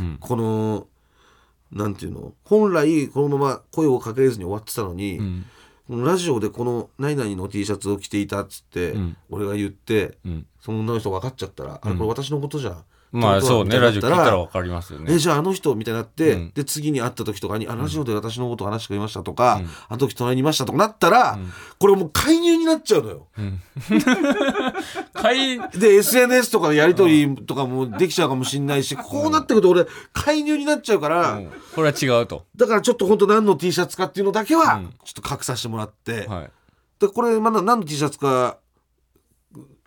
[0.00, 0.16] うん。
[0.18, 0.86] この
[1.72, 2.32] なんていうの？
[2.44, 6.04] 本来このまま声をかけれずに終わってたのに、うん。
[6.04, 9.16] ラジオでこの何々の T シャツを着ていたっつって、うん。
[9.30, 10.46] 俺が言って、うん。
[10.60, 12.84] その女の人分かっちゃったら、あれこれ私のことじゃん。
[13.10, 13.78] まあそうね。
[13.78, 15.14] ラジオ聞いたらわわかりますよね。
[15.14, 16.52] えじゃああの人みたいになって、うん。
[16.54, 21.38] で次に会った時とかに「あラジオで私のこと話してくれました」とか、あの時隣にいました」とかなったら、
[21.78, 23.28] これもう介入になっちゃうのよ。
[25.12, 31.50] 会で SNS とかのやり取りとかもできちゃうかもしれないし、こうなってくると俺介入になっちゃうから、うん。
[31.74, 32.46] これは違うと。
[32.56, 36.50] だからちょっと本当何の T シャツかっていうのだけはちょっと隠させてもらって、はい。
[36.98, 38.58] でこれまだ何の T シャツか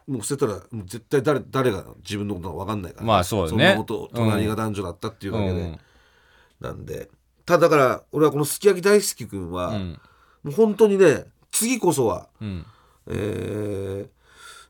[0.08, 3.64] もう捨てたら絶対誰誰が自分のことか分かんないから、まあそうだね。
[3.64, 5.80] んなこと隣が男女だったっていうだけで、うん。
[6.60, 7.10] なんで。
[7.46, 10.00] ただだから俺はこのすき焼き大好きくんは、うん。
[10.44, 12.66] もう本当にね次こそはうん。
[13.08, 14.21] えー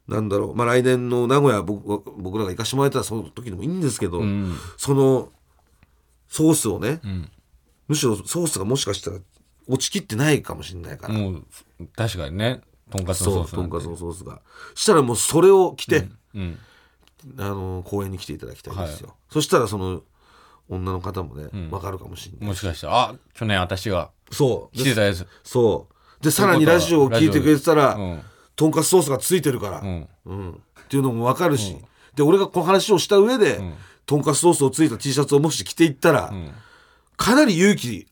[0.08, 0.56] なんだろう。
[0.56, 4.56] まあ来年の名古屋僕僕らが行かしてもらえたらその時でもいいんですけど、うん。
[4.78, 5.30] その
[6.28, 7.30] ソースをね、ん。
[7.88, 9.18] むしろソースがもしかしたら
[9.68, 11.46] 落ちきってないかもしれないから、もう
[11.96, 12.62] 確かにね。
[12.90, 14.42] とんかつのソースとんかつのソースが。
[14.76, 16.58] したらもうそれを着て、うん。
[17.38, 20.02] あの公園に来ていただきたいですよ、そしたらその
[20.68, 22.48] 女の方もね、わかるかもしれない。
[22.48, 24.78] もしかしたらあ去年私がそう。
[24.78, 25.28] 来てたやつ。
[25.44, 25.88] そ
[26.20, 26.24] う。
[26.24, 28.22] でさらにラジオを聞いてくれてたら、うん
[28.62, 30.08] とんかつソースがついてるから、うん。
[30.28, 30.52] うん。
[30.52, 30.54] っ
[30.88, 31.78] ていうのも分かるし、
[32.16, 33.60] で俺がこの話をした上で、
[34.06, 36.54] とんかつソースをついた T シャツをもし着ていったら、ん。
[37.18, 38.06] かなり勇気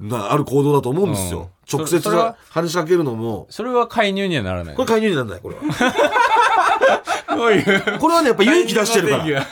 [0.00, 1.38] がある行動だと思うんですよ、
[1.72, 1.78] うん。
[1.78, 3.46] 直接そそれは話しかけるのも。
[3.50, 4.74] それは介入にはならない。
[4.74, 5.62] これ介入にならないこれは。
[7.36, 7.98] どういう？
[8.00, 9.46] これはねやっぱ勇気出してるから。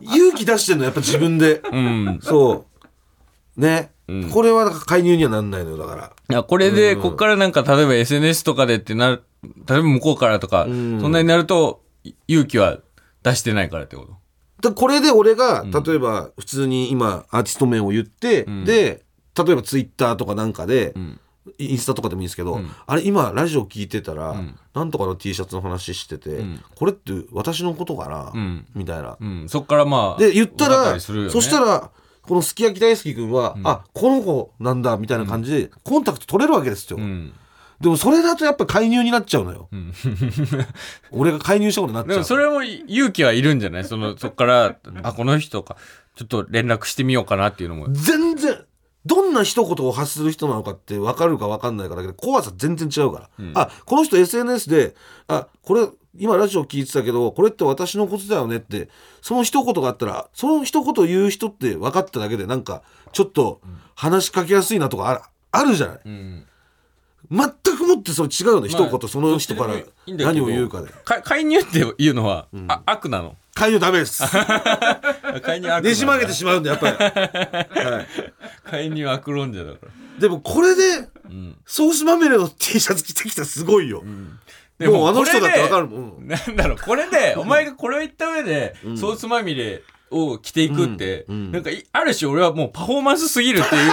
[0.00, 2.18] 勇気出してるのやっぱ自分で、うん。
[2.20, 2.66] そ
[3.56, 3.60] う。
[3.60, 3.90] ね、
[4.32, 6.12] これはだから介入にはなんないのよだから。
[6.30, 12.78] いや、これで、こっからなんか、例えば SNS とかでってなる、例えば向こうからとか、そんなになると、い勇気は
[13.22, 14.06] 出してないからってこ
[14.60, 14.70] と？
[14.70, 19.04] でこれで俺が例えば普通に今アーティスト名を言って、で
[19.36, 20.94] 例えばツイッターとかなんかで、
[21.58, 24.34] インスタとかでもいいんですけど、あれ今ラジオ聞いてたら、
[24.74, 28.66] なんとかの T シャツの話してて、これって私のことかな、ん。
[28.74, 29.16] みたいな。
[29.20, 29.48] うん。
[29.48, 31.00] そっからまあ、で言ったらね。
[31.00, 31.90] そしたら
[32.22, 36.98] このすき焼き大好き君は、あこの子なんだみたいな感じでコンタクト取れるわけですよ。
[37.80, 37.84] うん。
[37.84, 39.68] でもそれだとやっぱ介入になっちゃうのよ。
[41.10, 42.24] 俺が介入したことになっちゃうでも。
[42.24, 43.84] それも勇気はいるんじゃない？
[43.84, 45.76] その、そっから、あ、この人か、
[46.16, 47.86] ちょっと連絡してみようかなっていうのも。
[47.92, 48.64] 全然
[49.06, 54.94] どんな一言を発する人なのかって分かるか分かんないかだけど怖さ全然違うから、あこの人 SNS で
[55.28, 55.88] あこれ
[56.18, 58.90] 今ラジオ聞いてたけどこれって私のことだよねって
[59.22, 63.62] その一言があったらその一言言う人って分かっただけでなんかちょっと
[63.94, 66.46] 話しかけやすいなとかああるじゃない、うん。
[67.30, 69.74] 全くもってそれ違うの、一まあ言その人から
[70.06, 70.88] 何を言うかで。
[71.04, 73.36] か介入っていうのは、あ悪なの？
[73.54, 74.22] 介入ダメです。
[75.42, 76.96] 介入悪ねじ曲げてしまうんでやっぱり、
[77.84, 78.06] はい、
[78.64, 80.20] 介入悪論者だから。
[80.20, 81.08] でもこれで、
[81.66, 84.02] ソースまみれの T シャツ着てきたらすごいよ、
[84.78, 86.28] でもうあの人だってわかるるもん、うん。
[86.28, 93.92] なんだろうこれでお前がこれを言った上で、ソースまみれを着ていくって、なんかいある種俺はもうパフォーマンスすぎるっていう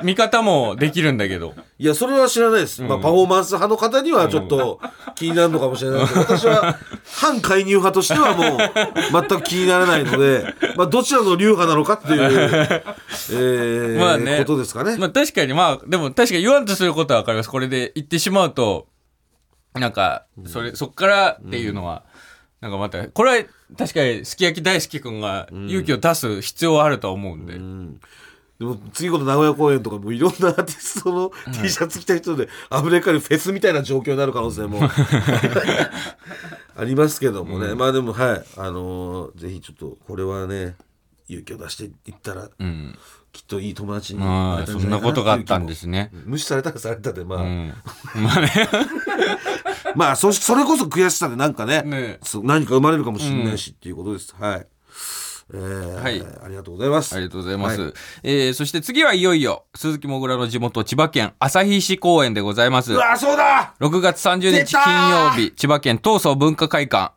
[0.04, 1.54] 見方もできるんだけど。
[1.78, 4.80] いやそれは知らないです、まあ、パフォーマンス派の方にはちょっと
[5.14, 12.22] 気になるのかもしれないけど、私は反介入派としてはもう全く気にならないので、 まあ、どちらの流派なのかっていう、
[13.32, 14.38] えーまあね。
[14.38, 17.50] ことですかね、まあ確かにまあでも確かに言わんとすることは分かります。
[17.50, 18.86] これで言ってしまうと
[19.74, 22.04] なんかそれ、そっからっていうのは、
[22.66, 23.44] なんかまたこれは
[23.78, 27.54] 確かにすき焼き大好き君が勇気を出す必要はあるとは思うんで、
[28.58, 34.80] でも次この名古屋公演とかもいろんなアーティストの T シャツ着た人でアフリカにフェスみたいな状況になる可能性も
[36.76, 38.44] ありますけどもね、まあでもはい。
[38.56, 40.74] あのーぜひちょっとこれはね
[41.28, 42.98] 勇気を出していったら、うん。
[43.32, 46.10] きっといい友達にまあそんなことがあったんですすね。
[46.24, 47.74] 無視されたらされたでまあ、うん。
[48.16, 48.50] まあね
[49.96, 52.20] まあそしそれこそ悔しさでなんかねね。
[52.42, 54.66] 何か生まれるかもしれないしっていうことです、はい。
[55.54, 56.20] えーはい。
[56.44, 57.14] ありがとうございます。
[57.14, 57.80] ありがとうございます。
[57.80, 57.92] はい。
[58.24, 62.92] えーそして次はいよいよ、鈴木もぐらの地元、千葉県旭市公園でございます。
[62.92, 67.14] うわそうだ！6月30日金曜日、千葉県東総文化会館。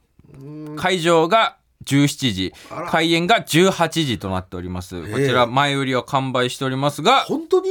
[0.75, 2.53] 会場が17時。
[2.89, 5.01] 開演が18時となっております。
[5.11, 7.69] こちら、前売りは完売しておりますが、本当に？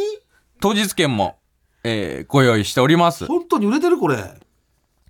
[0.61, 1.39] 当日券も、
[1.85, 3.27] えーご用意しております。
[3.27, 4.17] 本当に売れてるこれ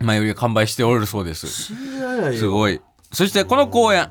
[0.00, 1.46] 前売りは完売しておるそうです。
[1.46, 2.80] すごい。
[3.12, 4.10] そしてこの公演、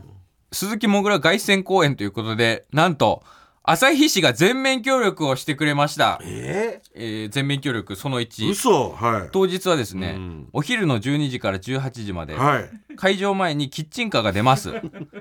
[0.51, 3.23] 鈴木もぐら凱旋公演ということで、なんと、
[3.69, 6.21] 旭市が全面協力をしてくれました。
[6.23, 6.81] え？
[6.95, 8.49] えー全面協力そのー、1。
[8.49, 14.73] 嘘はい当日はですね、うんお昼の12時から18時まで、はい会場前にキッチンカーが出ます。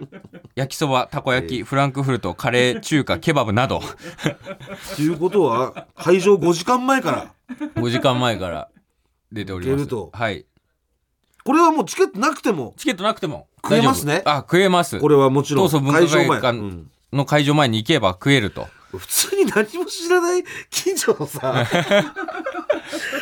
[0.54, 3.82] 焼きそば、たこ焼き、フランクフルト、カレー、中華、ケバブなど、
[4.94, 7.34] ということは会場5時間前から
[7.74, 8.68] 5時間前から
[9.32, 9.88] 出ております。
[10.12, 10.46] はい。
[11.46, 12.74] これはもうチケットなくても。
[12.76, 13.46] チケットなくても。
[13.62, 14.22] 食えますね。
[14.24, 14.98] あ、食えます。
[14.98, 15.68] これはもちろん。
[15.70, 16.40] 会場前、
[17.12, 18.66] の会場前に行けば食えると。
[18.98, 21.66] 普通に何も知らない近所のさ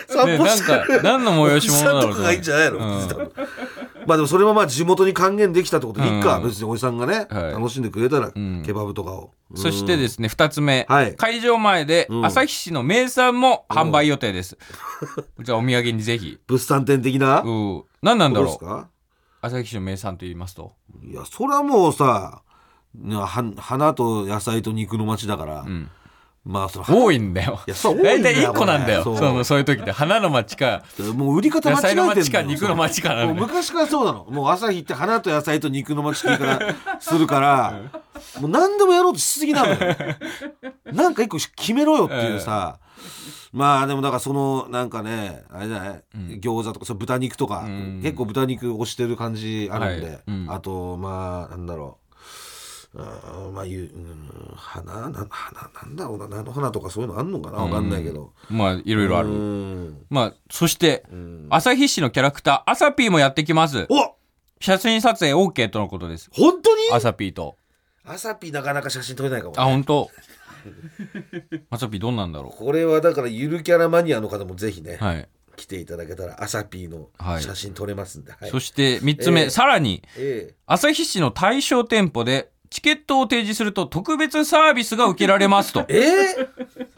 [0.08, 3.32] 散ね、 歩なんかしてる、何の催し物だろうおじさんとかがいいんじゃないの、うん。
[4.06, 7.52] まあでもそれはまあ地元に還元できたってことでいいか、うん別におじさんがね、はい。
[7.52, 8.62] 楽しんでくれたら、ん。
[8.64, 11.16] ケバブとかを、そしてですね、二つ目、はい。
[11.16, 12.26] 会場前でうん。
[12.26, 14.58] 旭市の名産も販売予定です。
[15.40, 16.38] じゃあお土産にぜひ。
[16.46, 17.84] 物産展的な、うん。
[18.04, 18.48] 何なんだろう。
[18.48, 18.88] どうですか？
[19.42, 20.72] 旭市の名産と言いますと。
[21.02, 22.42] いやそれはもうさ
[22.94, 25.90] ねは花と野菜と肉の街だから、ん。
[26.44, 27.58] まあその多いんだよ。
[27.66, 29.02] 大体1個なんだよ。
[29.02, 30.82] これそのそういう時って花の町か、
[31.14, 33.28] もう売り方間違えての街か肉の街かなんだよ。
[33.34, 34.26] もう昔からそうなの。
[34.28, 37.80] もう朝日って花と野菜と肉の街って言い方するから
[38.42, 39.78] もう何でもやろうとしすぎなのよ。
[40.92, 42.78] なんか一個決めろよっていうさ、
[43.54, 46.04] まあでもだからそのなんかねあれじゃない、
[46.40, 48.00] 餃子とかその豚肉とか、ん。
[48.02, 50.22] 結構豚肉推してる感じあるんで、はい。
[50.26, 50.46] うん。
[50.50, 52.04] あとまあなんだろう。
[52.96, 57.58] あーまあいう、うん、花な花なんだろうな菜の花とかそういうのあんのかな？
[57.58, 59.30] わかんないけど、まあいろいろあうる。
[59.30, 60.06] ん。
[60.10, 61.04] まあ、そして、
[61.50, 63.88] 旭市のキャラクター、アサピーもやってきます。
[63.90, 64.14] お
[64.60, 66.30] 写真撮影 OK とのことです。
[66.32, 66.82] 本当に？
[66.92, 67.56] アサピーと。
[68.04, 70.08] アサピーなかなか写真撮れないかも、ね、あ、本当
[71.70, 75.04] アサピーどんなんだろこれはだからゆるキャラマニアの方もぜひね、う。
[75.04, 75.28] はい。
[75.56, 77.42] 来ていただけたらアサピーのはい。
[77.42, 78.50] 写真撮れますんで、はい。
[78.50, 79.50] そして3つ目、ええ。
[79.50, 85.84] さらに、え旭市の対象店舗で、チケットを提示すると特別サービスが受けられますと。
[85.88, 86.48] ええ？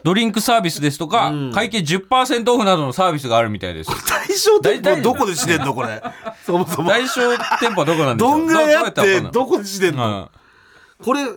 [0.03, 1.51] ドリンクサービスですとか、うん。
[1.51, 3.91] 会計10%オフなどのサービスがあるみたいです。
[4.07, 6.01] 対象店舗どこでしてんのこれ？
[6.43, 9.31] そもそも対象店舗はどこなんですかどんぐらいあっどうやたらわかんない。
[9.31, 10.31] てどこでしてんの、
[10.99, 11.05] うん。
[11.05, 11.27] これ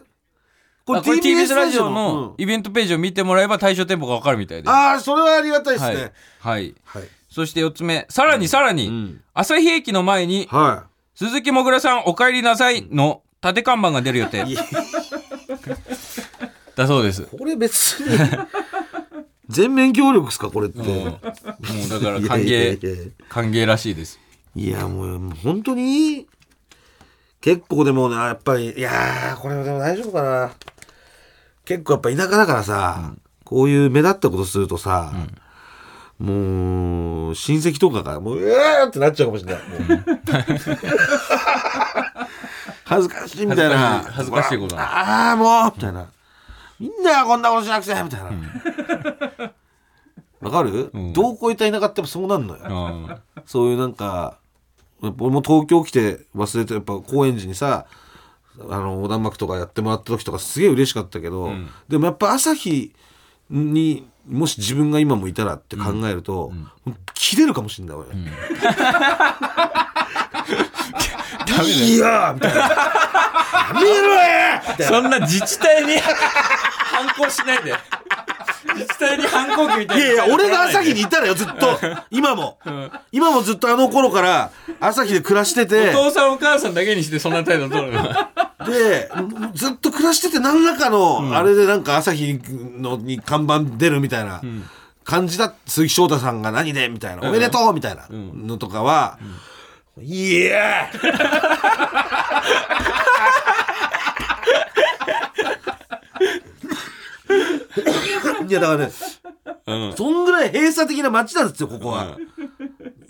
[0.95, 1.95] これ TBS ラジオうん。
[1.95, 4.71] のイベントページを見てもらえば対象店舗がわかるみたいです。
[4.71, 5.97] ああそれはありがたいですはい。
[5.97, 6.13] ね。
[6.41, 6.75] はい。
[6.85, 7.03] はい。
[7.31, 9.21] そして4つ目、さらにさらに、ん。
[9.35, 14.45] 旭駅の前に、は鈴木もぐらさんお帰りなさいの縦看板が出る予定。
[16.77, 17.23] だそうです。
[17.23, 18.19] これ別に。
[19.49, 24.21] 全面協力ですかこれって、もうもうだから歓迎、歓迎らしいです。
[24.55, 26.27] いやもうもう本当に
[27.41, 30.53] 結構でもなやっぱりいやーこれでも大丈夫かな
[31.65, 35.13] 結構やっぱ田舎だからさ、こういう目立ったことするとさ、
[36.19, 39.63] もう親戚とかがもううわーってなっちゃうかもしれない。
[42.85, 44.01] 恥ずかしいみたいな。
[44.01, 44.77] 恥ずかしいこと。
[44.77, 46.07] なああもうみたいな。
[46.79, 48.31] みんながこんなことしなくてみたいな。
[50.41, 51.13] わ、かる、ん。
[51.13, 54.39] どうこういた田舎ってそうなんのよ、うんそういうなんか
[55.03, 57.87] 俺も東京来て忘れてやっぱ高円寺にさ
[58.69, 61.51] あの横断幕とかやってもらった時とかすげえ嬉しかったけど、
[61.89, 62.93] でもやっぱ朝日
[63.49, 66.53] にもし自分が今もいたらって考えると、
[67.15, 68.09] 切れるかもしんない俺。
[68.09, 68.15] ダ
[71.63, 72.61] メ いやーみたいな。
[73.71, 74.85] やめろやみたいな。
[74.87, 77.75] そんな自治体に 反抗しないで。
[78.75, 80.05] 自治体に反抗期みたいな。
[80.05, 81.79] いやいや、俺が朝日にいたらよ、ずっと。
[82.11, 82.59] 今も。
[83.13, 88.03] 今もずっとあの頃から朝日で暮らしてて、お父さんお母さんだけにしてそんな態度取るの。
[88.67, 89.11] で、
[89.55, 92.39] ずっと暮らしてて何らかの、あれでなんか朝日
[92.79, 94.43] のに看板出るみたいな
[95.05, 96.89] 感じだ、鈴木翔太さんが何で？
[96.89, 99.19] みたいな、おめでとうみたいなのとかは、
[99.99, 100.91] いや
[108.51, 108.93] いやだからね、
[109.67, 109.97] うん。
[109.97, 112.17] そんぐらい閉鎖的な街なんですよ、ここは。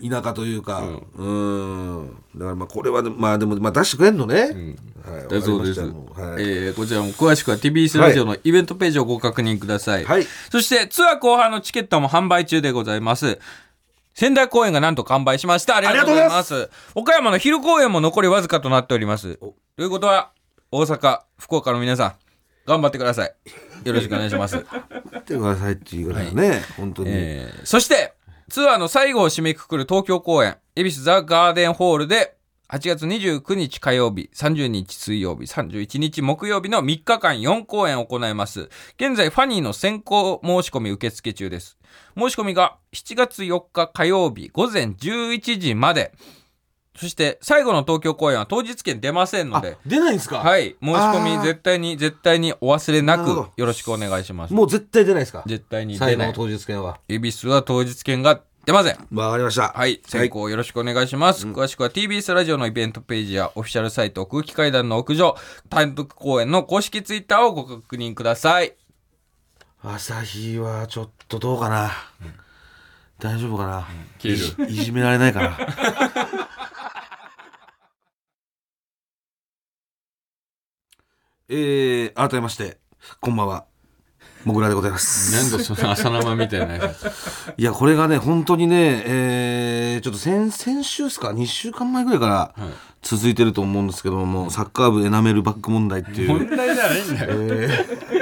[0.07, 0.83] 田舎というか。
[1.15, 2.15] うん。
[2.35, 4.75] だからまあこれはね、まあでも、まあ出してくれんのね。
[5.03, 5.27] はい。
[5.27, 5.81] だそうです。
[5.81, 5.89] はい。
[5.89, 10.05] えーこちらも詳しくは TBS ラジオのイベントページをご確認ください。
[10.05, 13.39] はいそしてツアー後半のチケットも販売中でございます。
[14.13, 15.77] 仙台公演がなんと完売しました。
[15.77, 16.69] ありがとうございます。
[16.93, 19.37] 岡山の昼公演も残りわずかとなっております。
[19.37, 20.31] ということは、
[20.71, 22.13] 大阪、福岡の皆さん、
[22.65, 23.35] 頑張ってください。
[23.83, 24.57] よろしくお願いします。
[24.57, 24.67] 待
[25.17, 27.09] ってくださいっていうからね、本当に。
[27.11, 28.13] えーそして、
[28.49, 32.35] ツアーの最後を締めくくる東京公演、恵比寿ザ・ガーデンホールで、
[32.69, 38.69] 8月29日火曜日、30日水曜日、31日木曜日の3日間4公演を行います。
[38.97, 41.77] 現在、ファニーの先行申し込み受付中です。
[42.17, 46.13] 申し込みが7月4日火曜日午前11時まで。
[46.95, 50.39] そして、最後の東京公演は当日券出ませんのあで、、出ないんですか？
[50.39, 54.53] はい、申し込み絶対に、絶対にお忘れなくよろしくお願いします。
[54.53, 55.43] もう絶対出ないですか？
[55.47, 56.09] 絶対に出ない。
[56.09, 56.99] 最後の当日券は。
[57.07, 59.07] 恵比寿は当日券が出ません。
[59.13, 59.69] わかりました。
[59.69, 61.47] はい、先行よろしくお願いします。
[61.47, 65.35] 詳しくは TBS ラジオのイベントページやオフィシャルサイト空気階段の屋上、
[65.69, 68.73] 単独公演の公式ツイッターをご確認ください。
[69.81, 71.89] 朝日はちょっとどうかな？
[73.17, 73.87] 大丈夫かな？
[74.21, 75.57] 消えるいいじめられないかな？
[81.53, 82.77] えー、改めまして、
[83.19, 83.65] こんばんは。
[84.45, 85.35] もぐらでございます。
[85.35, 87.05] なんだその朝生みたいなやつ。
[87.57, 92.55] いや、これがね、本当にね、えー、ちょっと先、先週ですか、2週間前ぐらいから
[93.01, 97.31] 続いてると思うんですけども、サッカー部エナメルバック問題っていう、問題じゃないんだよ。
[97.31, 98.20] えー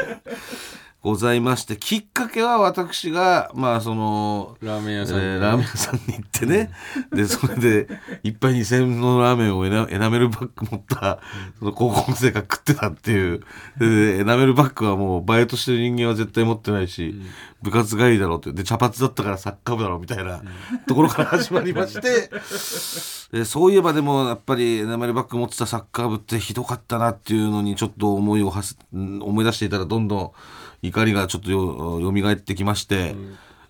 [1.01, 6.71] ございまして、きっかけは私が、まあ、その、ラーメン屋さん、えーラーメン屋さんに行ってね、
[7.13, 7.87] で、それで、
[8.21, 11.19] 一杯2000円のラーメンをエナエナメルバッグ持った、
[11.59, 13.39] その高校生が食ってたっていう。
[13.79, 17.15] で、エナメルバッグはもう、バイトしてる人間は絶対持ってないし、
[17.61, 18.51] 部活帰りだろうって。
[18.51, 20.41] で、茶髪だったからサッカー部だろうみたいな
[20.85, 22.29] ところから始まりまして、
[23.37, 30.31] でそういえばでも、やっぱりエナメルバッグ持ってたサッカー部ってひどかったなっていうのに、ちょっと思いをはす、うん思い出していたら、どんどん
[30.81, 33.15] 怒りがちょっとよ蘇ってきまして、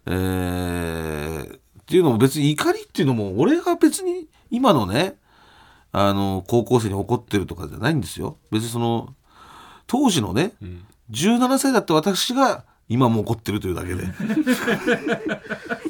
[0.05, 5.15] えーっていうのも別に怒りっていうのも俺が別に今のね
[5.91, 8.37] あの高校生に怒ってるとかじゃないんですよ。
[8.51, 9.15] 別にその
[9.87, 10.53] 当時のね、
[11.09, 14.03] 17歳だった私が今も怒ってるというだけで。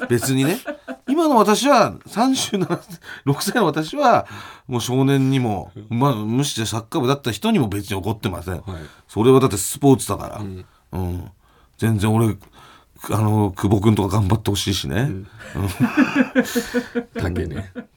[0.08, 0.58] 別にね。
[1.06, 4.26] 今の私は376歳の私は
[4.66, 8.62] もう少年にも、まあ、無視してサッカー部だった人にも別に怒ってません、
[9.08, 10.64] それはだってスポーツだから、うん
[11.78, 12.36] 全然俺
[13.10, 15.10] あの久保君とか頑張ってほしいしね。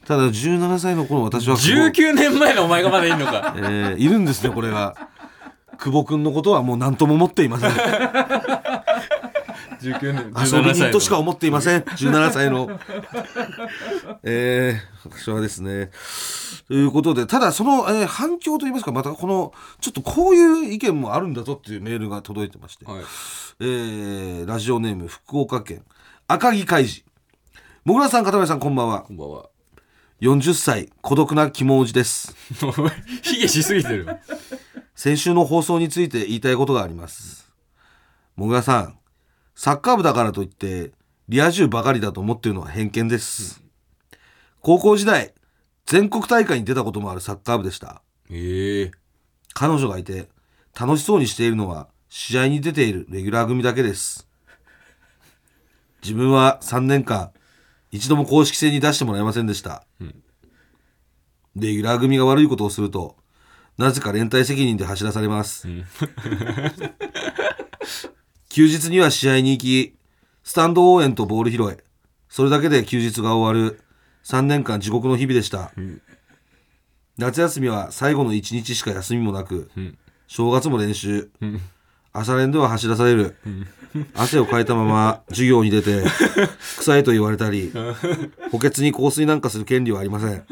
[0.06, 1.88] ただ17歳の頃私は久保。
[1.88, 3.54] 19年前のお前がまだいんのか。
[3.58, 4.96] えーいるんですねこれが。
[5.78, 7.70] 久保君のことはもう何とも思っていません
[9.84, 11.80] 19年、遊び人としか思思っていません。
[11.80, 12.78] 17歳の。
[14.22, 15.90] えー、私はですね。
[16.68, 23.02] ということでただその、えー反響といいますかまたこのちょっとこういう意見もあるんだぞっていうメールが届いてまして、はい。
[23.60, 25.82] えーラジオネーム福岡県
[26.28, 27.04] 赤木海二
[27.84, 29.00] もぐらさん片目さんこんばんは。
[29.00, 29.48] こんばんは。
[30.20, 32.34] 40歳孤独な肝おじです。
[33.22, 34.06] 卑下しすぎてる。
[34.94, 37.50] 先週の放送について言いたいことがあります。
[38.36, 38.98] もぐらさん
[39.54, 40.92] サッカー部だからといって
[41.28, 43.62] リア充ばかりだと思っているのは偏見です。
[44.60, 45.32] 高校時代
[45.86, 48.02] 全国大会に出たこともあるサッカー部でした。
[48.30, 48.90] ええ。
[49.52, 50.28] 彼女がいて
[50.78, 54.28] 楽しそうにしているのは試合に出ているレギュラー組だけです。
[56.02, 57.30] 自分は3年間
[57.90, 59.86] 一度も公式戦に出してもらえませんでした、
[61.56, 63.16] レギュラー組が悪いことをすると
[63.78, 65.66] なぜか連帯責任で走らされます、
[68.54, 69.96] 休日には試合に行き
[70.44, 71.76] スタンド応援とボール拾い
[72.28, 73.80] それだけで休日が終わる。
[74.22, 75.72] 3年間地獄の日々でした、
[77.18, 79.70] 夏休みは最後の1日しか休みもなく、
[80.28, 81.30] 正月も練習、
[82.12, 83.36] 朝練では走らされる、
[84.14, 86.04] 汗をかいたまま授業に出て
[86.78, 87.72] 臭いと言われたり
[88.52, 90.46] 補欠に香水なんかする権利はありません。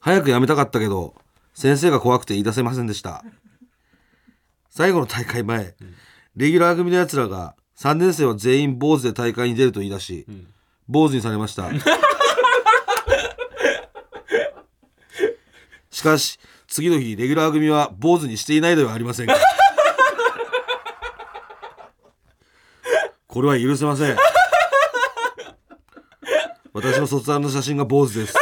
[0.00, 1.14] 早くやめたかったけど
[1.54, 3.24] 先生が怖くて言い出せませんでした
[4.76, 5.76] 最後の大会前、
[6.34, 10.26] レギュラー組のやつらが3年生は全員坊主で大会に出ると言い出し、
[10.88, 11.70] 坊主にされました。
[15.92, 19.36] しかし次の日レギュラー組は坊主にしていないではありませんか。
[23.28, 24.16] これは許せません。
[26.72, 28.34] 私の卒アルの写真が坊主です。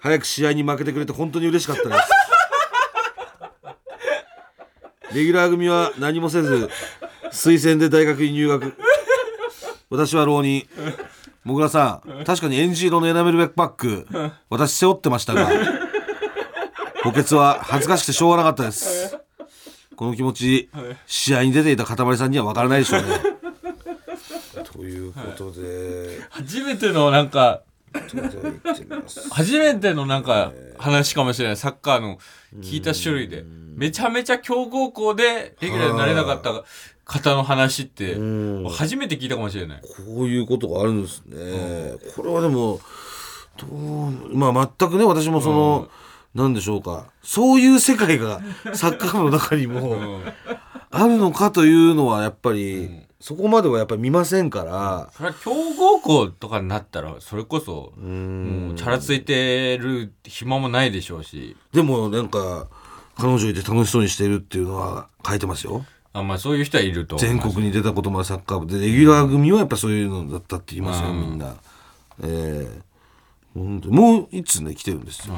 [0.00, 2.19] 早く試合に負けてくれて本当に嬉しかったです
[5.12, 6.70] レギュラー組は何もせず
[7.32, 8.74] 推薦で大学に入学。
[9.90, 10.66] 私は浪人。
[11.42, 14.06] もぐらさん確かにエンジ色のエナメルバッグ
[14.50, 15.48] 私背負ってましたが
[17.02, 19.16] 補欠は恥ずかしくてしょうがなかったです。
[19.96, 20.70] この気持ち
[21.06, 23.08] 試合に出ていたかたまりさんには分からないでしょうね。
[24.64, 27.62] ということで、初めてのなんか
[29.30, 31.56] 初めてのなんか話かもしれない。
[31.56, 32.18] サッカーの
[32.60, 33.44] 聞いた種類で。
[33.74, 36.64] めちゃめちゃ強豪校でレギュラーになれなかった
[37.04, 38.68] 方の話ってん。
[38.68, 39.80] 初めて聞いたかもしれない。
[39.80, 41.96] こういうことがあるんですね。
[42.16, 42.80] これはでも、
[43.56, 45.88] どう、まあ全くね、私もその、
[46.34, 47.06] なんでしょうか。
[47.22, 48.40] そういう世界が
[48.74, 50.20] サッカー部の中にも
[50.90, 62.68] あるのかというのはやっぱり、そこまではやっぱり見ませんから、それは強豪校とかになったらそれこそもうチャラついてる暇もないでしょうしでもなんか、
[63.16, 65.84] 彼女いて楽しそうにしてるっていうのは書いてますよ。
[66.12, 71.54] あまあそういう人はいると全国に出たこともあるサッカー部で、レギュラー組はやっぱそういうのだったって言いますよ、うんみんな。
[72.24, 72.80] ええ
[73.54, 75.34] 本当にもう一つね、来てるんですよ。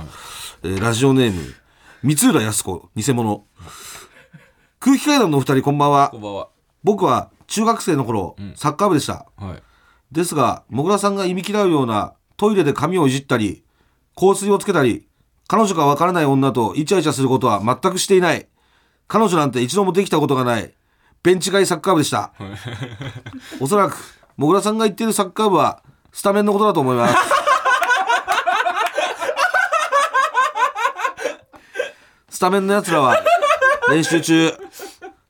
[0.63, 1.55] えーラジオネーム、
[2.03, 3.45] 三浦靖子、偽物。
[4.79, 6.19] 空気階段のお二人、こんばんはこ。
[6.19, 6.49] んばんは
[6.85, 9.27] 僕は中学生の頃、サッカー部でした。
[9.37, 9.63] はい
[10.11, 13.65] ですが、もぐらさんが忌み嫌うようなトイレで髪をいじったり、
[14.15, 15.09] 香水をつけたり、
[15.49, 18.47] 彼女がわからない女とイチャイチャすることは全くしていない。
[19.09, 20.75] 彼女なんて一度もできたことがない。
[21.23, 22.35] ベンチ外サッカー部でした。
[23.59, 23.97] おそらく、
[24.37, 25.83] もぐらさんが言っているサッカー部は、
[26.13, 27.15] スタメンのことだと思います。
[32.29, 33.17] スタメンの奴らは、
[33.89, 34.53] 練習中、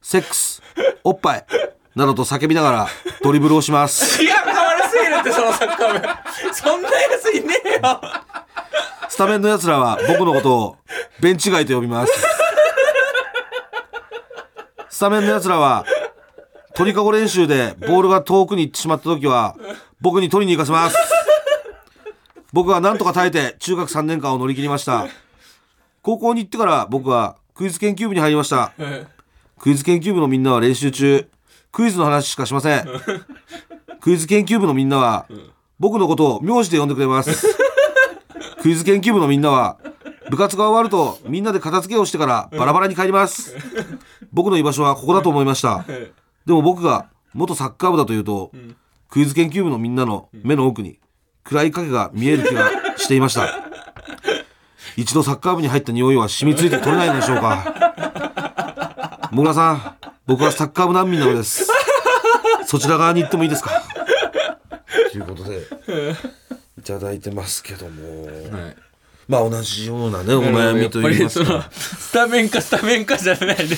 [0.00, 0.60] セックス、
[1.04, 1.46] おっぱい、
[1.94, 2.88] などと叫びながら
[3.22, 4.18] ドリブルをします。
[4.18, 8.00] 気が変わりすぎるってそのサッカー部そんなやついねえよ
[9.08, 10.76] スタメンの奴らは僕のことを
[11.20, 12.12] ベンチ外と呼びます。
[14.88, 15.84] スタメンの奴らは
[16.74, 19.56] 鳥かご練習でボールが遠くに行ってしまった時は
[20.00, 20.96] 僕に取りに行かせます。
[22.52, 25.08] 僕は何とか耐えて中学3年間を乗り切りました。
[26.02, 28.72] 高校に行ってから僕はクイズ研究部に入りました。
[29.58, 31.28] クイズ研究部のみんなは練習中、
[31.72, 32.86] クイズの話しかしません。
[34.00, 35.26] クイズ研究部のみんなは
[35.78, 37.46] 僕のことを名字で呼んでくれます。
[38.62, 39.78] クイズ研究部のみんなは
[40.30, 43.56] 部活が終わるとみんなで片付けをしてからバラバラに帰ります
[44.32, 45.84] 僕の居場所はここだと思いました
[46.46, 48.52] でも僕が元サッカー部だというと、
[49.08, 51.00] クイズ研究部のみんなの目の奥に
[51.44, 53.48] 暗い影が見える気がしていました
[54.96, 59.96] 一度サッカー部に入った匂いは染みついて取れないのでしょうかもぐらさん
[60.26, 61.66] 僕はサッカー部難民なのです。
[62.66, 63.82] そちら側に行ってもいいですか？
[65.10, 65.66] ということで
[66.78, 68.30] いただいてますけども、は
[68.68, 68.76] い。
[69.28, 73.76] まあ同じようなねお悩みといいますやっぱりかそのスタメンかスタメンかじゃないで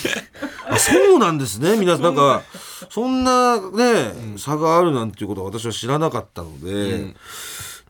[0.68, 1.76] あそうなんですね。
[1.76, 2.42] 皆さんなんか
[2.90, 7.14] そんなね、差があるなんていうことは私は知らなかったので、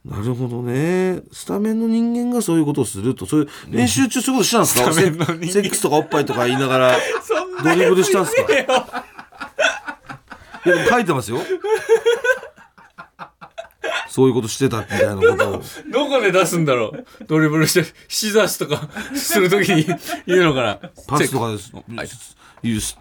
[0.04, 1.22] なるほどね。
[1.32, 4.92] スタメンの人間がそういうことをするとそういう練習中そういうことしたんですか、
[5.46, 6.98] セセックスとかおっぱいとか言いながら
[7.64, 9.04] ドリブルしたんすか？
[10.66, 11.38] いや書いてますよ。
[14.08, 15.62] そういうことしてたみたいなことを。
[15.90, 17.04] どこで出すんだろう？
[17.26, 19.86] ドリブルしてシザースとかするときに
[20.26, 20.76] 言うのかな？
[21.08, 21.72] パスとかです、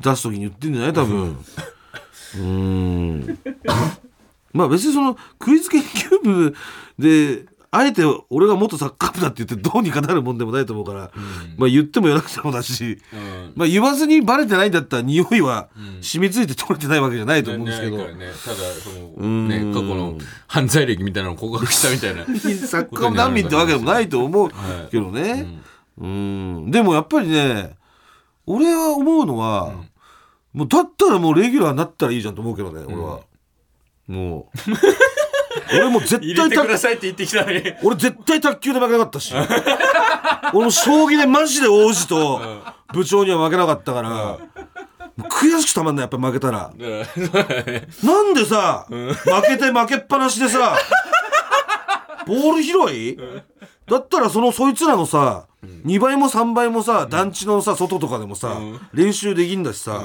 [0.02, 0.94] 出す時に言ってんじゃない？
[0.94, 1.38] 多分。
[2.36, 3.40] うーん
[4.54, 6.56] まあ別にそのクイズ研究部
[6.98, 7.46] で
[7.76, 11.12] あえて俺が元サッカー部だって言ってどうにかなるもんでもないと思うから、
[11.58, 13.54] まあ言っても言わなくてもだし、うん。
[13.56, 15.70] まあ言わずにバレてないんだったら匂いは
[16.02, 18.14] 染みついて取れてないわけじゃないと思うんですけど、ねね。
[18.46, 22.26] ただそのね過去の犯罪歴みたいなのを告白したみたいな。
[22.68, 24.50] サッカー難民ってわけでもないと思うは
[24.88, 25.48] いけどね、
[25.98, 27.76] うん、でもやっぱりね
[28.46, 29.74] 俺は思うのは、
[30.54, 33.22] もうだったらもうレギュラーになったらいいじゃんと思うけどね、俺は
[34.08, 34.72] もう。
[35.72, 37.62] 俺も絶入対たれてくださいって言ってきたのに。
[37.84, 39.34] 俺絶対卓球で負けなかったし。
[40.54, 42.42] 俺も将棋でマジで王子と
[42.94, 44.40] 部長には負けなかったから、も
[45.18, 46.72] う悔しくたまんないやっぱ負けたら。
[48.04, 49.16] なんでさ、負
[49.48, 50.78] けて負けっぱなしでさ
[52.26, 53.18] ボール拾い、
[53.88, 55.46] だったらそのそいつらのさ、
[55.86, 58.58] 2倍も3倍もさ団地のさ外とかでもさ、
[58.94, 60.04] 練習できんだしさ、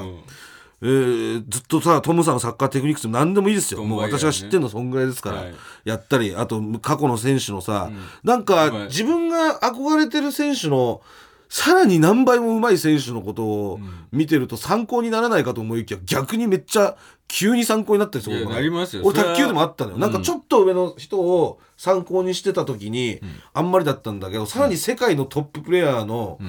[0.81, 5.53] えーずっとさトムさんのサッカーテクニックスも何でもいいですよ、もう私が知ってるのそんぐらいですから、はい。
[5.83, 7.89] やったりあと過去の選手のさ、
[8.23, 8.87] なんかはい。
[8.87, 11.01] 自分が憧れてる選手の
[11.49, 13.79] さらに何倍も上手い選手のことを
[14.11, 16.95] 見てると参考にならないかと思いきや逆にめっちゃ
[17.27, 19.01] 急に参考になったりするなりますよ。
[19.03, 23.19] 俺卓球でもあったのよ、なんかちょっと上の人を参考にしてた時に、
[23.53, 26.39] あんまりだったんだけどさらに世界のトッププレーヤーの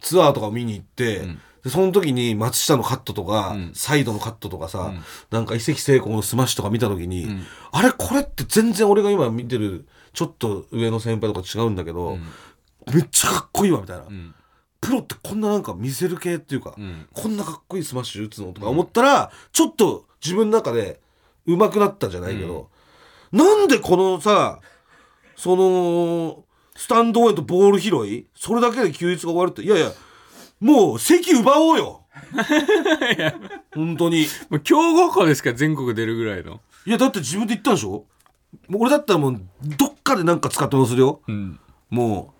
[0.00, 1.36] ツアーとかを見に行って、で
[1.68, 4.92] その時に松下のカットとか、サイドのカットとかさ、
[5.30, 7.28] なんか偉関晴光のスマッシュとか見た時に、
[7.70, 12.18] あれこれって全然俺が今見てるちょっと上の先輩とか違うんだけど、
[12.92, 14.34] めっちゃかっこいいわみたいな、ん。
[14.80, 17.06] プロってこんななんか見せる系っていうか、ん。
[17.12, 21.00] こんなかっこいいスマッシュ打つのとか思ったら、ちょっと自分の中で
[21.46, 22.70] 上手くなったじゃないけど、
[23.30, 24.60] なんでこのさ
[25.36, 26.44] その
[26.76, 29.90] スタンド応援とボール拾いそれだけで休日が終わるっていやいや
[30.62, 32.04] もう席奪おうよ。
[33.74, 34.26] 本当に。
[34.48, 36.60] もう強豪校ですから全国出るぐらいの。
[36.86, 38.06] いやだって自分で言ったんでしょ？
[38.68, 39.40] もう俺だったらもう
[39.76, 41.20] どっかでなんか使ってもするよ。
[41.26, 41.58] うん。
[41.90, 42.32] も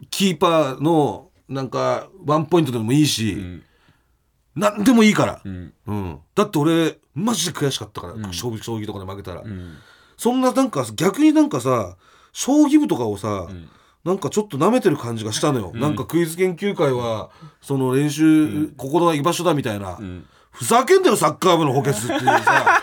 [0.00, 3.62] うキーパーのなんかワンポイントでもいいし、ん
[4.54, 5.72] なんでもいいから、うん。
[5.86, 6.18] うん。
[6.34, 9.76] だって俺マジで悔しかったから、将棋将棋とかで負けたら、うん。
[10.16, 11.96] そんななんか逆になんかさ
[12.32, 13.48] 将棋部とかをさ、
[14.04, 17.30] なんかちょっと舐めてる感じがしたのよ、なんかクイズ研究会は
[17.60, 20.26] その練習、ここが居場所だみたいな、ん。
[20.50, 22.82] ふざけんなよサッカー部の補欠っていうさ。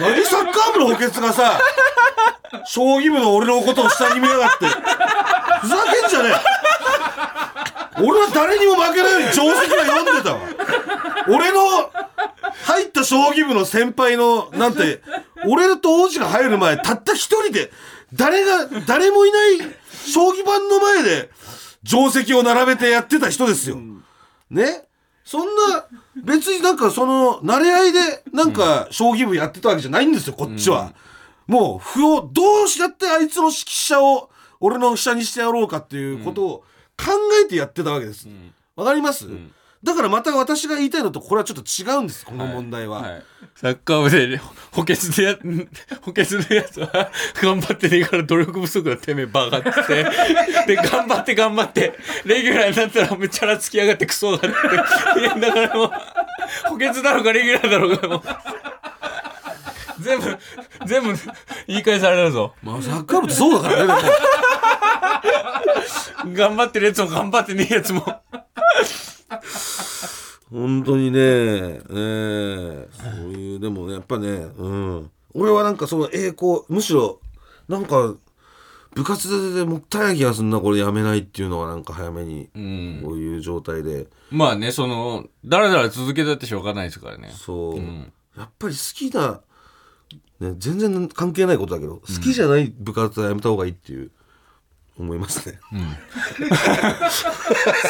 [0.00, 1.58] 何サッカー部の補欠がさ
[2.66, 4.66] 将棋部の俺のことを下に見やがって。
[4.66, 8.02] ふざけんじゃねえ。
[8.02, 10.40] 俺は誰にも負けないように定石は読んでたわ。
[11.28, 11.90] 俺の
[12.64, 15.00] 入った将棋部の先輩のなんて
[15.46, 17.72] 俺と王子が入る前たった一人で
[18.12, 19.58] 誰が誰もいない
[20.04, 21.30] 将棋盤の前で
[21.84, 23.78] 定石を並べてやってた人ですよ。
[24.50, 24.84] ね？
[25.24, 25.86] そんな
[26.22, 30.92] 別になんかその慣れ合いでなんか将棋部やってたわけじゃないんですよこっちは。
[31.46, 34.30] もう歩をどうしやってあいつの指揮者を
[34.60, 36.58] 俺の下にしてやろうかっていうことを
[36.96, 38.28] 考えてやってたわけです。
[38.76, 39.26] わ、かります、
[39.84, 42.24] だからまた私が言いたいのとこれはちょっと違うんです。
[42.24, 43.02] この問題は。
[43.02, 43.22] はい、
[43.54, 44.40] サッカー部で
[44.72, 45.36] 補欠でや
[46.00, 47.10] 補欠のやつは
[47.42, 50.04] 頑張ってねえから努力不足だてめえバカっつって。
[50.66, 51.98] で頑張って頑張って。
[52.24, 54.46] レギュラーになったらめっちゃらつきやがってクソがって。
[55.20, 55.90] いやだからもう
[56.70, 58.22] 補欠だろうがレギュラーだろうがもう。
[60.00, 60.38] 全部
[60.86, 61.14] 全部
[61.66, 62.54] 言い返されるぞ。
[62.62, 64.02] まあサッカー部ってそうだからね
[66.32, 68.02] 頑張ってるやつも頑張ってねえやつも
[70.50, 77.20] 本当にね、ええそういうでもねやっぱね、うん、俺はなんかその栄光むしろ
[77.68, 78.14] なんか
[78.94, 83.00] 部活でもったいない気がするなこれやめないっていうのはなんか早めにうん。
[83.04, 87.32] こういう状態で、まあねそのだらだら続けたってしょうがないですからね。
[87.34, 88.12] そう、ん。
[88.38, 89.40] やっぱり好きな、
[90.40, 94.10] ね、全然関係ないことだけど好きじゃない部活はやめた方がいいっていう
[94.96, 95.58] 思いますね、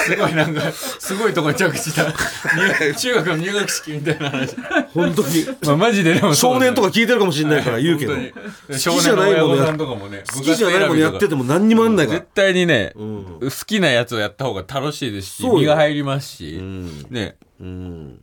[0.07, 4.57] すごいなんかすごいとこに着地した入中学の入学式みたいな話。
[4.95, 5.45] 本当に。
[5.67, 8.15] まあマジででも少年とか聞いてるかもしれないから言うけど。
[8.15, 8.33] 本好
[8.69, 8.99] 当に。
[8.99, 12.21] きじゃないものね好きじゃないものやってても何にもなんないから。
[12.21, 13.39] 絶対にね、ん。
[13.39, 17.07] 好きなやつをやった方が楽しいですし身が入りますし、ん。
[17.11, 17.37] ね。
[17.61, 18.21] うん、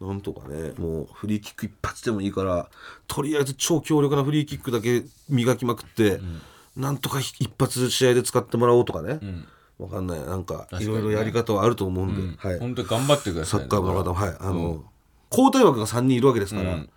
[0.00, 0.20] なん。
[0.22, 2.68] とかねもうフリーキック一発でもいいから
[3.06, 6.20] とりあえず超強力なフリーキックだけ磨きまくって、
[6.78, 9.20] なんとか一発試合で使ってもらおうとかね、
[9.78, 10.20] わかんない。
[10.20, 14.26] なんかいろいろやり方はあると思うんで、はい、本当に頑張ってください、サッカー部の方もは。
[14.28, 14.36] い。
[14.40, 14.84] あの、
[15.30, 16.90] 交代枠が3人いるわけですから、うん。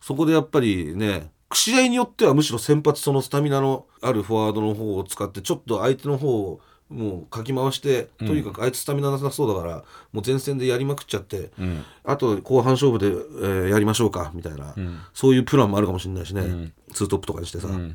[0.00, 6.60] そこでやっぱりね試合によってはむしろ先発そのスタミナのあるフォワードの方を使ってちょっと相手の方を
[6.90, 11.84] もうかき回してとにかくあいつスタミナなさそうだから、もう前線でやりまくっちゃって、ん。
[12.04, 14.74] あと後半勝負で、えーやりましょうかみたいな、
[15.14, 17.88] そういうプランもあるかもしれないしね、ツートップとかにしてさ、 なん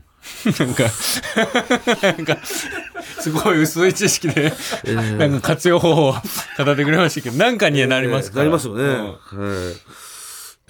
[0.74, 0.84] か
[2.02, 2.38] なんか
[3.20, 4.54] すごい薄い知識で、
[5.18, 6.18] なんか活用方法を語
[6.72, 9.66] ってくれましたけどなんかにはなりますから、なりますよね、うん。
[9.66, 9.76] はい。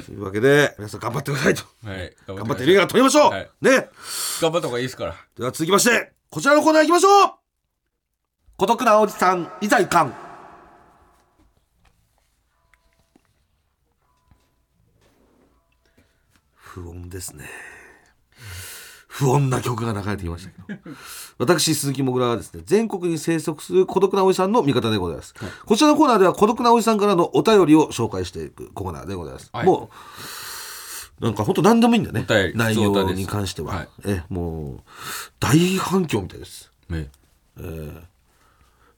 [0.03, 1.63] というわけで皆さん頑張ってくださいと。
[1.86, 3.49] はい、頑頑張ってリーガー取りましょう、はい。
[3.61, 3.89] ね。
[4.41, 5.15] 頑張った方がいいですから。
[5.38, 7.44] では続きましてこちらのコーナー行きましょう
[8.57, 10.15] 孤独なおじさんいざいかん
[16.53, 17.45] 不穏ですね。
[19.07, 20.79] 不穏な曲が流れてきましたけど。
[21.37, 25.33] 私鈴木もぐらはですね全国に生息する孤独なおじさんの味方でございます、
[25.65, 29.65] こちらのコーナーでは孤独なおじさんからのお便りを紹介していくコーナーでございます、はい。
[29.65, 29.89] も
[31.21, 33.89] うなんか本当何でもいいんだよね内容に関しては、はい。
[34.05, 34.81] えもう
[35.41, 36.71] 大反響みたいです。
[36.89, 37.09] ね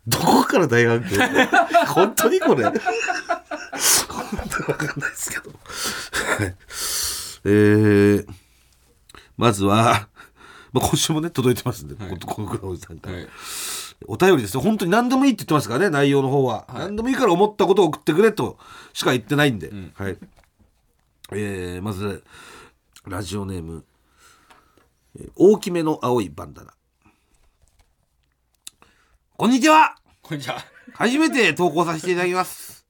[0.08, 1.18] どこから大反響
[1.94, 2.64] 本当にこれ？
[2.64, 2.74] 本
[4.50, 5.50] 当に分かんないですけど。
[5.50, 5.56] は
[6.46, 6.56] い
[7.44, 8.28] えー、
[9.38, 10.08] まずは、
[10.74, 13.28] まあ、今週もね届いてますんで、ここのくらおじさんから、はい。
[14.06, 18.58] お便りですよ本当に何でもいいって言ってますからね内容の方は、何でもいいから思ったことを送ってくれと
[18.94, 20.18] しか言ってないんで、はい。
[21.34, 22.24] えー、まず
[23.06, 23.84] ラジオネーム。
[25.20, 26.74] えー大きめの青いバンダナ
[29.38, 30.58] こんにちはこんにちは
[30.94, 32.86] 初めて投稿させていただきます。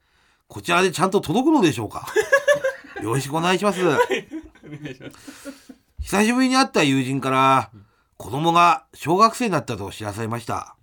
[0.48, 2.08] こちらでちゃんと届くのでしょうか？
[3.04, 3.80] よろしくお願いします。
[6.00, 7.70] 久しぶりに会った友人から、
[8.16, 10.78] 子供が小学生になったと知らされました。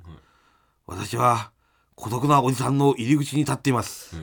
[0.86, 1.50] 私は
[1.94, 4.16] 孤独なおじさんの入り口に立っています。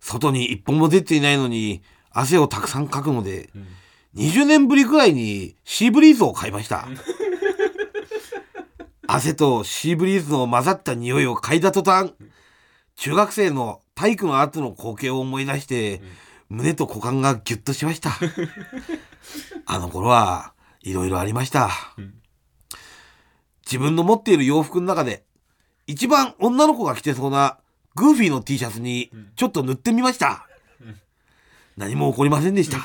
[0.00, 3.50] 外に一本も出ていないのに汗をたくさんかくので、
[4.16, 6.88] 20年ぶりくらいにシーブリーズを買いました。
[9.06, 12.12] 汗とシーブリーズの混ざった匂いを嗅いだ途端
[12.96, 16.02] 中学生の体育の後の光景を思い出して、
[16.48, 18.10] 胸と股間がギュッとしました。
[19.66, 21.70] あの頃はいろいろありました、
[23.64, 25.24] 自分の持っている洋服の中で
[25.86, 27.58] 一番女の子が着てそうな
[27.94, 30.46] グーフィーの T シャツにちょっと塗ってみました、
[31.76, 32.78] 何も起こりませんでした。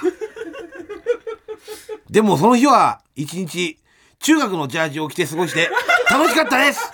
[2.10, 3.81] でもその日は一日
[4.22, 5.70] 中学のジャージを着て過ごして
[6.10, 6.92] 楽しかったです。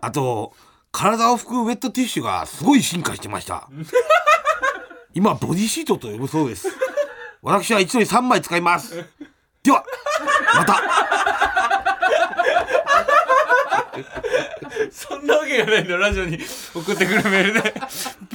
[0.00, 0.52] あと
[0.90, 3.68] 体を拭くウェットティッシュがすごい進化してました。
[5.14, 6.68] 今ボディシートと呼ぶそうです。
[7.42, 9.04] 私は一度に3枚使います。
[9.62, 9.84] では
[10.54, 10.82] また。
[14.90, 16.38] そんなわけがないのラジオに
[16.74, 17.74] 送ってくるメールで。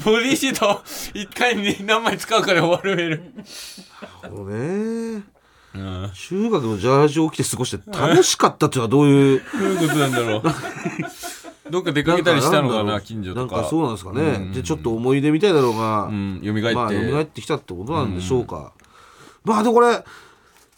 [0.06, 0.82] ボディシート
[1.14, 3.24] 1回に何枚使うかで終わるメール。
[4.36, 5.39] これね
[5.76, 10.44] うん中学のジャージを着て過ごして楽しかったっていうのはどういうどういうことなんだろう。
[11.70, 13.56] どっか出かけたりしたのかな近所とか。
[13.56, 14.52] なんかそうなんですかね、うん。
[14.52, 18.74] でちょっと思い出みたいなのが、うん蘇って、まあ蘇ってきたってことなんでしょうか、
[19.44, 20.04] まあでもこれ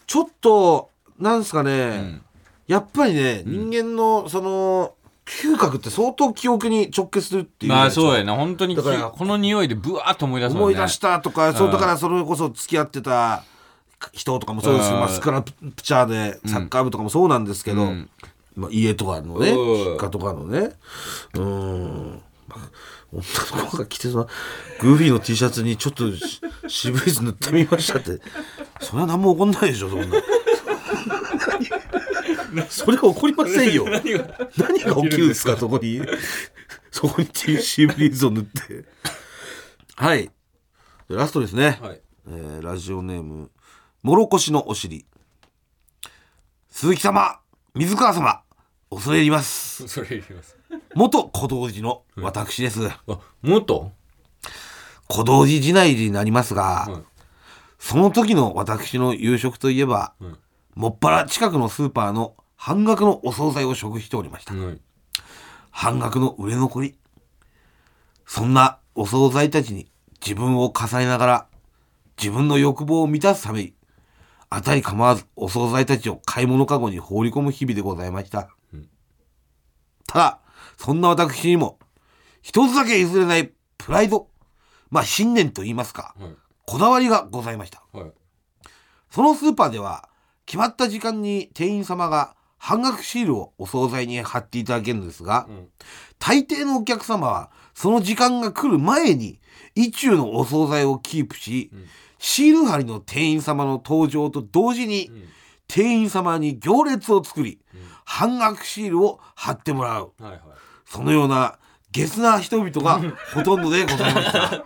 [0.05, 2.21] ちょっとなんですかね、
[2.67, 8.01] やっぱりね、人間のその嗅覚って相当記憶に直結するっていうじゃまあないですか。
[8.07, 8.35] そうやな。
[8.35, 10.63] 本当にだからこの匂いでブワーッと思い出すもんね。
[10.63, 11.73] 思い出したとか、そううん。
[11.73, 13.43] だからそれこそ付き合ってた
[14.13, 18.09] 人とかもそうですまあ、スクラプチャーでサッカー部とかもそうなんですけど、うん。
[18.55, 19.93] まあ、家とかのねうん。
[19.93, 20.73] 実家とかのね
[21.35, 22.21] うん。
[22.47, 22.69] まあ
[23.13, 23.21] 女
[23.61, 24.27] の子が着てその
[24.79, 28.21] グーフィーの T シャツにちょっとし渋い図塗ってみましたって。
[28.79, 30.21] それは何も起こんないでしょそんな。
[32.69, 33.85] それは起こりませんよ。
[33.85, 34.01] 何
[34.79, 35.57] が起きるんですか？
[35.57, 36.01] そこに。
[36.89, 38.85] そこにシーブリーズを塗って。
[39.95, 40.31] はい。
[41.09, 42.01] でラストですね、はい。
[42.27, 43.51] えーラジオネーム
[44.03, 45.05] もろこしのお尻。
[46.71, 47.39] 鈴木様
[47.75, 48.41] 水川様
[48.89, 49.87] 恐れ入ります。
[49.87, 50.57] それ入れます。
[50.95, 52.99] 元小道寺の私です、あ
[53.43, 53.91] 元？
[55.07, 57.11] 小道寺時代になりますが、はい
[57.77, 60.37] その時の私の夕食といえば、うん。
[60.75, 64.79] もっぱら近くのスーパーの半額のお惣菜を食しておりました、はい
[65.71, 66.95] 半額の売れ残り。
[68.25, 69.91] そんなお惣菜たちに
[70.21, 71.47] 自分を重ねながら
[72.17, 73.73] 自分の欲望を満たすために
[74.53, 78.49] あたり構わずお惣菜たちを買い物かごに放り込む日々でございました、
[80.07, 80.39] ただ
[80.77, 81.79] そんな私にも
[82.41, 84.27] 一つだけ譲れないプライド
[84.89, 86.31] まあ信念と言いますかはい。
[86.65, 87.81] こだわりがございました。
[87.93, 88.11] はい。
[89.09, 90.09] そのスーパーでは
[90.45, 95.67] 決まった時間に店員様が半額シールをお惣菜に貼っていただけるのですが、ん。
[96.19, 99.39] 大抵のお客様はその時間が来る前に
[99.75, 101.71] 一中のお惣菜をキープし、
[102.19, 105.11] シール貼りの店員様の登場と同時に、
[105.67, 107.59] 店員様に行列を作り、
[108.05, 110.13] 半額シールを貼ってもらう。
[110.19, 110.41] はいはい。
[110.85, 111.57] そのような
[111.91, 113.01] ゲスな人々が
[113.33, 114.65] ほとんどでございました。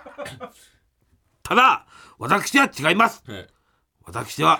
[1.43, 1.85] ただ
[2.17, 3.23] 私は違います。
[3.27, 3.47] はい
[4.07, 4.59] 私は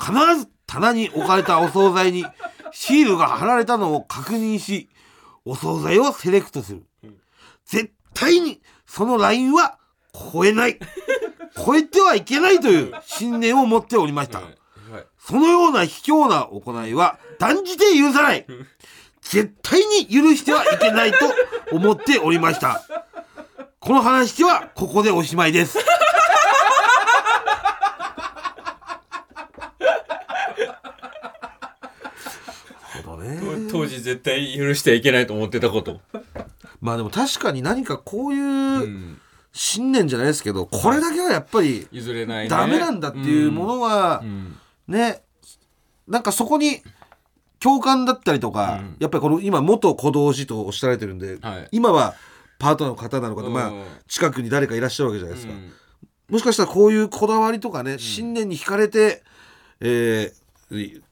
[0.00, 2.24] 必ず棚に置かれたお惣菜に
[2.72, 4.88] シールが貼られたのを確認し
[5.44, 6.84] お惣菜をセレクトする
[7.68, 9.78] 絶対にそのラインは
[10.32, 10.78] 超えない。
[11.64, 14.40] 超えてはいけないという信念を持っておりました。
[14.40, 14.50] はい。
[15.18, 18.46] そのような卑怯な行いは断じて許さない。
[19.20, 21.18] 絶対に許してはいけないと
[21.72, 22.82] 思っておりました。
[23.80, 25.78] この話はここでおしまいです
[33.04, 33.68] どね。
[33.70, 36.00] 当時絶対許してはいけないと思ってたこと、
[36.80, 39.20] まあでも確かに何かこういううん。
[39.50, 42.48] 信念じゃないですけどこれだけはやっぱり譲れないね。
[42.50, 44.56] ダメなんだっていうものはうん。
[44.86, 45.22] ね
[46.06, 46.82] なんかそこに
[47.58, 48.96] 共感だったりとか、うん。
[49.00, 51.68] やっぱりこの今元小道寺とおっしゃられてるんで、はい。
[51.72, 52.14] 今は
[52.58, 53.84] パートナーの方なのかと、まあうん。
[54.06, 55.72] 近くに誰かいらっしゃるわけじゃないですか、うん。
[56.28, 59.24] もしかしたらこういうこだわりとかね、信念に惹かれて、
[59.80, 60.32] えー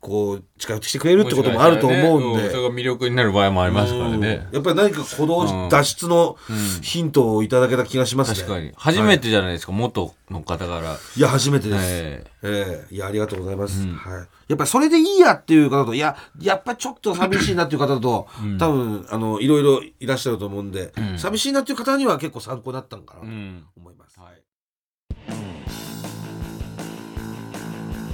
[0.00, 2.50] こう近寄ってきてくれるってこともあると思うんで、ね。
[2.50, 4.46] それが魅力になる場合もありますからね。
[4.50, 4.54] うん。
[4.54, 6.36] やっぱり何か小道寺脱出の
[6.82, 8.72] ヒントをいただけた気がしますね、確かに。
[8.76, 12.86] 初めてじゃないですか、元の方から、いや初めてです、ええ。
[12.90, 14.12] えいやありがとうございます、はい、
[14.48, 18.28] やっぱりそれでいいやっていう方といややっぱりちょっと寂しいなっていう方と、
[18.58, 24.45] 多分あのいろいろいらっしゃると思うんで、寂しいなっていう方には結構参考になったのかなと思います、はい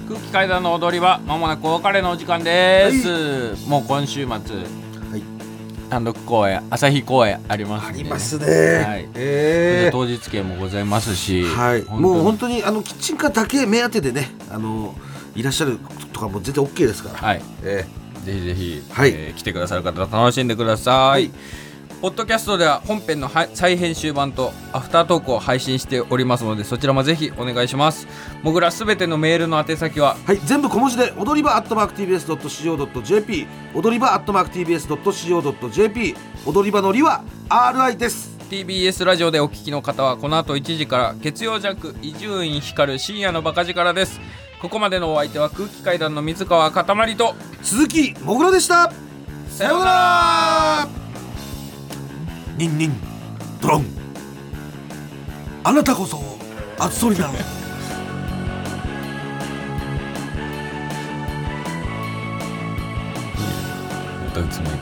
[0.09, 4.36] 空気階段の踊りはまもなくお別れのお時間です、もう今週末は
[5.16, 5.22] い。
[5.88, 8.46] 単独公演朝日公演ありますありますね、
[8.84, 9.09] はい。
[9.14, 14.94] ええ当日券もございますし、はい、もう本当にあのキッチンカーだけ目当てでねあの
[15.34, 15.78] いらっしゃる
[16.12, 17.42] とかも全然 OK ですから、はい。
[17.62, 17.86] え
[18.24, 19.11] ぜひぜひ、はい。
[19.11, 21.30] えー来てくださる方は楽しんでください、はい
[22.03, 28.09] ポッドキャストでは本編のは再編集版とアフタートークを配信しておりますのでそちらもぜひお願いします。
[28.42, 33.46] もぐらすべてのメールの宛先ははい、全部小文字で踊り場アットマーク TBS.CO.JP
[33.76, 38.36] 踊り場アットマーク TBS.CO.JP 踊り場のりは RI です。
[38.50, 44.20] TBS ラジオでお聞きの方はこの後1時から月曜弱伊集院光る深夜のバカ力です。
[44.61, 48.92] ここまでのお相手は空気階段の水川かたまりと鈴木もぐらでした。
[49.48, 51.11] さようなら
[52.62, 52.92] ニンニン
[53.60, 53.84] ドロン。
[55.64, 56.20] あなたこそ
[56.78, 57.32] 熱そうになる
[64.28, 64.78] 歌つめてる。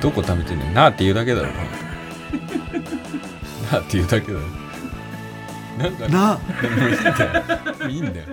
[0.00, 0.74] どこ食べてんねん。
[0.74, 1.48] なって言うだけだろ。
[3.72, 4.46] なって言うだけだろ。
[5.76, 6.40] なんかなも
[6.86, 7.46] ういいんだよ
[7.88, 8.26] いいんだよ